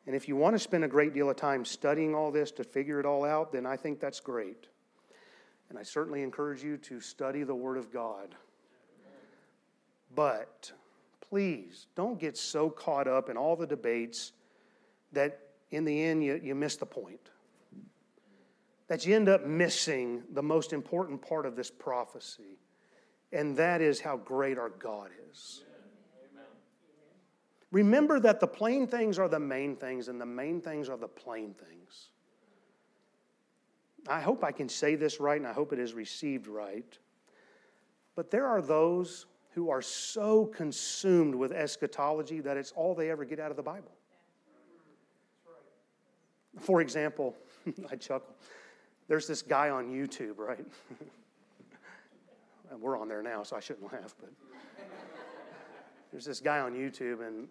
And 0.05 0.15
if 0.15 0.27
you 0.27 0.35
want 0.35 0.53
to 0.53 0.59
spend 0.59 0.83
a 0.83 0.87
great 0.87 1.15
deal 1.15 1.31
of 1.31 1.35
time 1.35 1.65
studying 1.65 2.13
all 2.13 2.29
this 2.29 2.51
to 2.51 2.63
figure 2.63 2.99
it 2.99 3.07
all 3.07 3.25
out, 3.25 3.51
then 3.51 3.65
I 3.65 3.75
think 3.75 3.99
that's 3.99 4.19
great. 4.19 4.67
And 5.69 5.77
I 5.77 5.83
certainly 5.83 6.23
encourage 6.23 6.63
you 6.63 6.77
to 6.77 6.99
study 6.99 7.43
the 7.43 7.55
Word 7.55 7.77
of 7.77 7.91
God. 7.91 8.35
But 10.15 10.71
please 11.21 11.87
don't 11.95 12.19
get 12.19 12.37
so 12.37 12.69
caught 12.69 13.07
up 13.07 13.29
in 13.29 13.37
all 13.37 13.55
the 13.55 13.67
debates 13.67 14.31
that 15.11 15.39
in 15.71 15.85
the 15.85 16.03
end 16.03 16.23
you, 16.23 16.39
you 16.43 16.55
miss 16.55 16.75
the 16.75 16.85
point. 16.85 17.29
That 18.87 19.05
you 19.05 19.15
end 19.15 19.29
up 19.29 19.45
missing 19.45 20.23
the 20.33 20.41
most 20.41 20.73
important 20.73 21.21
part 21.21 21.45
of 21.45 21.55
this 21.55 21.69
prophecy, 21.69 22.57
and 23.31 23.55
that 23.57 23.81
is 23.81 23.99
how 23.99 24.17
great 24.17 24.57
our 24.57 24.69
God 24.69 25.11
is. 25.29 25.63
Remember 27.71 28.19
that 28.19 28.39
the 28.39 28.47
plain 28.47 28.87
things 28.87 29.19
are 29.19 29.29
the 29.29 29.39
main 29.39 29.75
things, 29.75 30.07
and 30.07 30.19
the 30.19 30.25
main 30.25 30.59
things 30.59 30.89
are 30.89 30.97
the 30.97 31.07
plain 31.07 31.53
things. 31.53 32.09
I 34.07 34.21
hope 34.21 34.43
I 34.43 34.51
can 34.51 34.69
say 34.69 34.95
this 34.95 35.19
right, 35.19 35.37
and 35.37 35.47
I 35.47 35.53
hope 35.53 35.73
it 35.73 35.79
is 35.79 35.93
received 35.93 36.47
right. 36.47 36.97
But 38.15 38.31
there 38.31 38.47
are 38.47 38.61
those 38.61 39.25
who 39.51 39.69
are 39.69 39.81
so 39.81 40.45
consumed 40.45 41.35
with 41.35 41.51
eschatology 41.51 42.39
that 42.41 42.57
it's 42.57 42.71
all 42.71 42.95
they 42.95 43.09
ever 43.09 43.25
get 43.25 43.39
out 43.39 43.51
of 43.51 43.57
the 43.57 43.63
Bible. 43.63 43.91
For 46.59 46.81
example, 46.81 47.35
I 47.91 47.95
chuckle. 47.95 48.35
There's 49.07 49.27
this 49.27 49.41
guy 49.41 49.69
on 49.69 49.89
YouTube, 49.89 50.37
right? 50.37 50.65
And 52.71 52.79
we're 52.79 52.99
on 52.99 53.07
there 53.07 53.23
now, 53.23 53.41
so 53.41 53.55
I 53.55 53.59
shouldn't 53.59 53.91
laugh, 53.91 54.13
but 54.19 54.29
there's 56.11 56.25
this 56.25 56.39
guy 56.39 56.59
on 56.59 56.73
YouTube, 56.73 57.25
and 57.25 57.47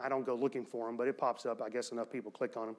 I 0.00 0.08
don't 0.08 0.24
go 0.24 0.34
looking 0.34 0.64
for 0.64 0.88
him, 0.88 0.96
but 0.96 1.08
it 1.08 1.18
pops 1.18 1.46
up. 1.46 1.60
I 1.60 1.68
guess 1.68 1.90
enough 1.90 2.10
people 2.10 2.30
click 2.30 2.56
on 2.56 2.68
him. 2.68 2.76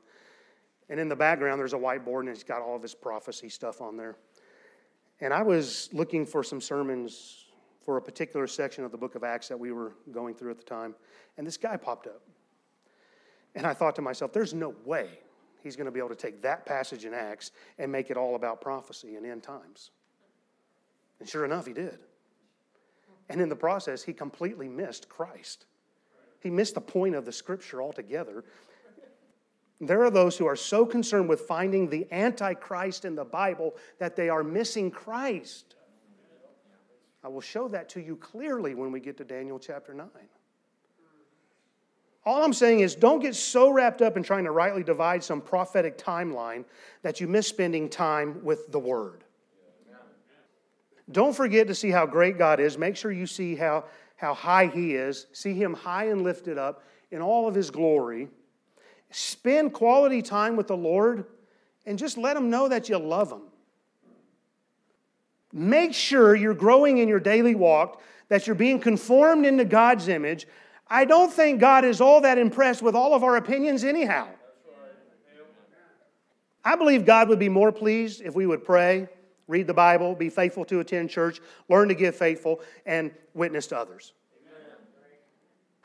And 0.90 1.00
in 1.00 1.08
the 1.08 1.16
background, 1.16 1.60
there's 1.60 1.74
a 1.74 1.78
whiteboard, 1.78 2.22
and 2.22 2.30
he's 2.30 2.44
got 2.44 2.62
all 2.62 2.76
of 2.76 2.82
his 2.82 2.94
prophecy 2.94 3.50
stuff 3.50 3.82
on 3.82 3.96
there. 3.96 4.18
And 5.22 5.34
I 5.34 5.44
was 5.44 5.90
looking 5.94 6.26
for 6.26 6.44
some 6.44 6.60
sermons 6.60 7.46
for 7.82 7.98
a 7.98 8.02
particular 8.02 8.48
section 8.48 8.84
of 8.84 8.92
the 8.92 8.98
book 8.98 9.16
of 9.16 9.24
Acts 9.24 9.48
that 9.48 9.60
we 9.60 9.72
were 9.72 9.94
going 10.12 10.36
through 10.36 10.52
at 10.52 10.58
the 10.58 10.64
time, 10.64 10.96
and 11.38 11.46
this 11.48 11.58
guy 11.58 11.78
popped 11.78 12.08
up. 12.08 12.22
And 13.56 13.66
I 13.66 13.74
thought 13.74 13.96
to 13.96 14.02
myself, 14.02 14.34
there's 14.34 14.54
no 14.54 14.76
way 14.86 15.10
he's 15.62 15.76
going 15.76 15.86
to 15.86 15.92
be 15.92 16.00
able 16.00 16.10
to 16.10 16.16
take 16.16 16.42
that 16.42 16.66
passage 16.66 17.06
in 17.06 17.14
Acts 17.14 17.52
and 17.78 17.92
make 17.92 18.10
it 18.10 18.18
all 18.18 18.36
about 18.36 18.62
prophecy 18.62 19.16
and 19.16 19.26
end 19.26 19.44
times. 19.44 19.92
And 21.20 21.30
sure 21.30 21.46
enough, 21.46 21.66
he 21.66 21.74
did. 21.74 22.00
And 23.30 23.40
in 23.40 23.50
the 23.50 23.56
process, 23.56 24.04
he 24.04 24.14
completely 24.14 24.68
missed 24.68 25.08
Christ. 25.08 25.66
He 26.40 26.50
missed 26.50 26.76
the 26.76 26.82
point 26.82 27.16
of 27.16 27.26
the 27.26 27.32
scripture 27.32 27.82
altogether. 27.82 28.44
There 29.82 30.04
are 30.04 30.12
those 30.12 30.38
who 30.38 30.46
are 30.46 30.56
so 30.56 30.86
concerned 30.86 31.28
with 31.28 31.42
finding 31.42 31.90
the 31.90 32.08
Antichrist 32.12 33.04
in 33.04 33.16
the 33.16 33.26
Bible 33.26 33.76
that 33.98 34.16
they 34.16 34.30
are 34.30 34.44
missing 34.44 34.92
Christ. 34.92 35.76
I 37.24 37.28
will 37.28 37.42
show 37.42 37.68
that 37.70 37.90
to 37.90 38.02
you 38.02 38.16
clearly 38.16 38.76
when 38.76 38.92
we 38.92 39.00
get 39.00 39.18
to 39.18 39.24
Daniel 39.24 39.58
chapter 39.58 39.94
9. 39.94 40.08
All 42.24 42.44
I'm 42.44 42.54
saying 42.54 42.82
is 42.82 42.94
don't 42.94 43.20
get 43.20 43.34
so 43.34 43.72
wrapped 43.72 44.04
up 44.04 44.18
in 44.18 44.22
trying 44.22 44.44
to 44.44 44.52
rightly 44.52 44.84
divide 44.84 45.24
some 45.24 45.42
prophetic 45.42 45.98
timeline 45.98 46.64
that 47.02 47.20
you 47.20 47.28
miss 47.28 47.48
spending 47.48 47.90
time 47.90 48.44
with 48.44 48.72
the 48.72 48.80
Word. 48.80 49.24
Don't 51.12 51.36
forget 51.36 51.68
to 51.68 51.76
see 51.76 51.90
how 51.90 52.06
great 52.06 52.38
God 52.38 52.60
is. 52.60 52.78
Make 52.78 52.96
sure 52.96 53.12
you 53.12 53.26
see 53.26 53.56
how, 53.56 53.86
how 54.16 54.36
high 54.36 54.68
He 54.68 54.94
is. 54.94 55.26
See 55.34 55.56
Him 55.56 55.74
high 55.74 56.10
and 56.10 56.22
lifted 56.22 56.60
up 56.60 56.84
in 57.10 57.22
all 57.22 57.48
of 57.48 57.56
His 57.56 57.72
glory. 57.72 58.30
Spend 59.12 59.74
quality 59.74 60.22
time 60.22 60.56
with 60.56 60.68
the 60.68 60.78
Lord 60.78 61.26
and 61.86 62.00
just 62.00 62.18
let 62.18 62.36
Him 62.36 62.50
know 62.50 62.68
that 62.70 62.90
you 62.90 62.98
love 62.98 63.32
Him. 63.32 63.42
Make 65.54 65.94
sure 65.94 66.34
you're 66.34 66.54
growing 66.54 66.98
in 66.98 67.10
your 67.10 67.20
daily 67.20 67.56
walk, 67.56 68.02
that 68.30 68.48
you're 68.48 68.56
being 68.56 68.80
conformed 68.80 69.46
into 69.46 69.66
God's 69.66 70.08
image. 70.08 70.48
I 70.88 71.06
don't 71.06 71.32
think 71.32 71.60
God 71.60 71.84
is 71.84 72.00
all 72.00 72.22
that 72.22 72.38
impressed 72.38 72.82
with 72.82 72.96
all 72.96 73.14
of 73.14 73.24
our 73.24 73.36
opinions, 73.36 73.84
anyhow. 73.84 74.28
I 76.64 76.76
believe 76.76 77.06
God 77.06 77.28
would 77.30 77.40
be 77.40 77.50
more 77.50 77.72
pleased 77.72 78.22
if 78.22 78.36
we 78.36 78.46
would 78.46 78.64
pray, 78.64 79.10
read 79.48 79.68
the 79.68 79.74
Bible, 79.74 80.16
be 80.16 80.30
faithful 80.30 80.64
to 80.66 80.80
attend 80.80 81.10
church, 81.10 81.42
learn 81.68 81.88
to 81.90 81.96
give 81.96 82.16
faithful, 82.16 82.62
and 82.86 83.12
witness 83.34 83.68
to 83.68 83.78
others. 83.78 84.14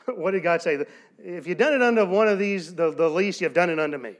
what 0.15 0.31
did 0.31 0.43
God 0.43 0.61
say? 0.61 0.85
If 1.17 1.47
you've 1.47 1.57
done 1.57 1.73
it 1.73 1.81
unto 1.81 2.05
one 2.05 2.27
of 2.27 2.39
these, 2.39 2.73
the, 2.73 2.91
the 2.91 3.09
least, 3.09 3.41
you've 3.41 3.53
done 3.53 3.69
it 3.69 3.79
unto 3.79 3.97
me. 3.97 4.15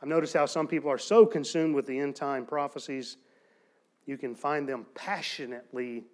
I've 0.00 0.08
noticed 0.08 0.34
how 0.34 0.46
some 0.46 0.66
people 0.66 0.90
are 0.90 0.98
so 0.98 1.24
consumed 1.24 1.74
with 1.74 1.86
the 1.86 1.98
end 1.98 2.16
time 2.16 2.44
prophecies 2.44 3.18
you 4.06 4.18
can 4.18 4.34
find 4.34 4.68
them 4.68 4.86
passionately 4.94 6.04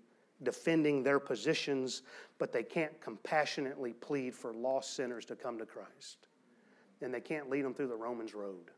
defending 0.42 1.02
their 1.02 1.18
positions, 1.18 2.02
but 2.38 2.52
they 2.52 2.62
can't 2.62 3.00
compassionately 3.00 3.92
plead 3.92 4.34
for 4.34 4.52
lost 4.52 4.94
sinners 4.94 5.24
to 5.26 5.36
come 5.36 5.58
to 5.58 5.66
Christ. 5.66 6.28
And 7.00 7.12
they 7.12 7.20
can't 7.20 7.48
lead 7.48 7.64
them 7.64 7.74
through 7.74 7.88
the 7.88 7.96
Romans 7.96 8.34
road. 8.34 8.70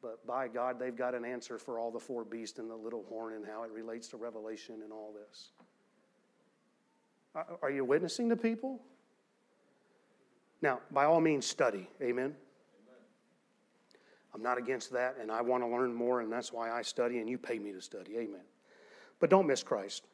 But 0.00 0.24
by 0.26 0.46
God, 0.48 0.78
they've 0.78 0.94
got 0.94 1.14
an 1.14 1.24
answer 1.24 1.58
for 1.58 1.78
all 1.78 1.90
the 1.90 1.98
four 1.98 2.24
beasts 2.24 2.58
and 2.58 2.70
the 2.70 2.76
little 2.76 3.04
horn 3.08 3.34
and 3.34 3.44
how 3.44 3.64
it 3.64 3.70
relates 3.72 4.06
to 4.08 4.16
Revelation 4.16 4.82
and 4.84 4.92
all 4.92 5.12
this. 5.12 5.50
Uh, 7.38 7.44
are 7.62 7.70
you 7.70 7.84
witnessing 7.84 8.28
to 8.28 8.36
people? 8.36 8.80
Now, 10.60 10.80
by 10.90 11.04
all 11.04 11.20
means, 11.20 11.46
study. 11.46 11.88
Amen. 12.02 12.34
I'm 14.34 14.42
not 14.42 14.58
against 14.58 14.92
that, 14.92 15.16
and 15.20 15.30
I 15.30 15.40
want 15.40 15.62
to 15.62 15.68
learn 15.68 15.94
more, 15.94 16.20
and 16.20 16.32
that's 16.32 16.52
why 16.52 16.70
I 16.70 16.82
study, 16.82 17.18
and 17.18 17.28
you 17.28 17.38
pay 17.38 17.58
me 17.58 17.72
to 17.72 17.80
study. 17.80 18.16
Amen. 18.16 18.42
But 19.20 19.30
don't 19.30 19.46
miss 19.46 19.62
Christ. 19.62 20.06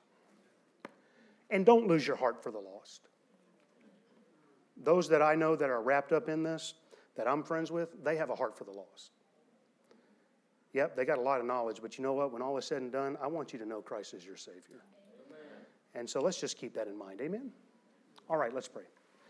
And 1.51 1.65
don't 1.65 1.87
lose 1.87 2.07
your 2.07 2.17
heart 2.17 2.43
for 2.43 2.51
the 2.51 2.59
lost. 2.59 3.09
Those 4.83 5.09
that 5.09 5.23
I 5.23 5.35
know 5.35 5.57
that 5.57 5.71
are 5.71 5.83
wrapped 5.83 6.13
up 6.13 6.29
in 6.29 6.43
this, 6.43 6.75
that 7.17 7.29
I'm 7.29 7.43
friends 7.43 7.71
with, 7.71 8.05
they 8.05 8.17
have 8.17 8.31
a 8.31 8.35
heart 8.35 8.57
for 8.57 8.65
the 8.65 8.73
lost. 8.73 9.13
Yep, 10.73 10.97
they 10.97 11.05
got 11.05 11.19
a 11.19 11.23
lot 11.23 11.41
of 11.41 11.47
knowledge, 11.47 11.79
but 11.81 11.97
you 11.97 12.03
know 12.03 12.13
what? 12.13 12.33
When 12.33 12.43
all 12.43 12.57
is 12.59 12.65
said 12.65 12.83
and 12.83 12.91
done, 12.91 13.17
I 13.23 13.29
want 13.29 13.53
you 13.53 13.59
to 13.61 13.67
know 13.67 13.81
Christ 13.81 14.15
is 14.15 14.27
your 14.27 14.37
Savior. 14.37 14.83
And 15.95 16.09
so 16.09 16.21
let's 16.21 16.41
just 16.41 16.57
keep 16.57 16.75
that 16.75 16.89
in 16.89 16.99
mind. 16.99 17.21
Amen? 17.21 17.51
All 18.29 18.37
right, 18.37 18.53
let's 18.53 18.69
pray. 18.69 18.85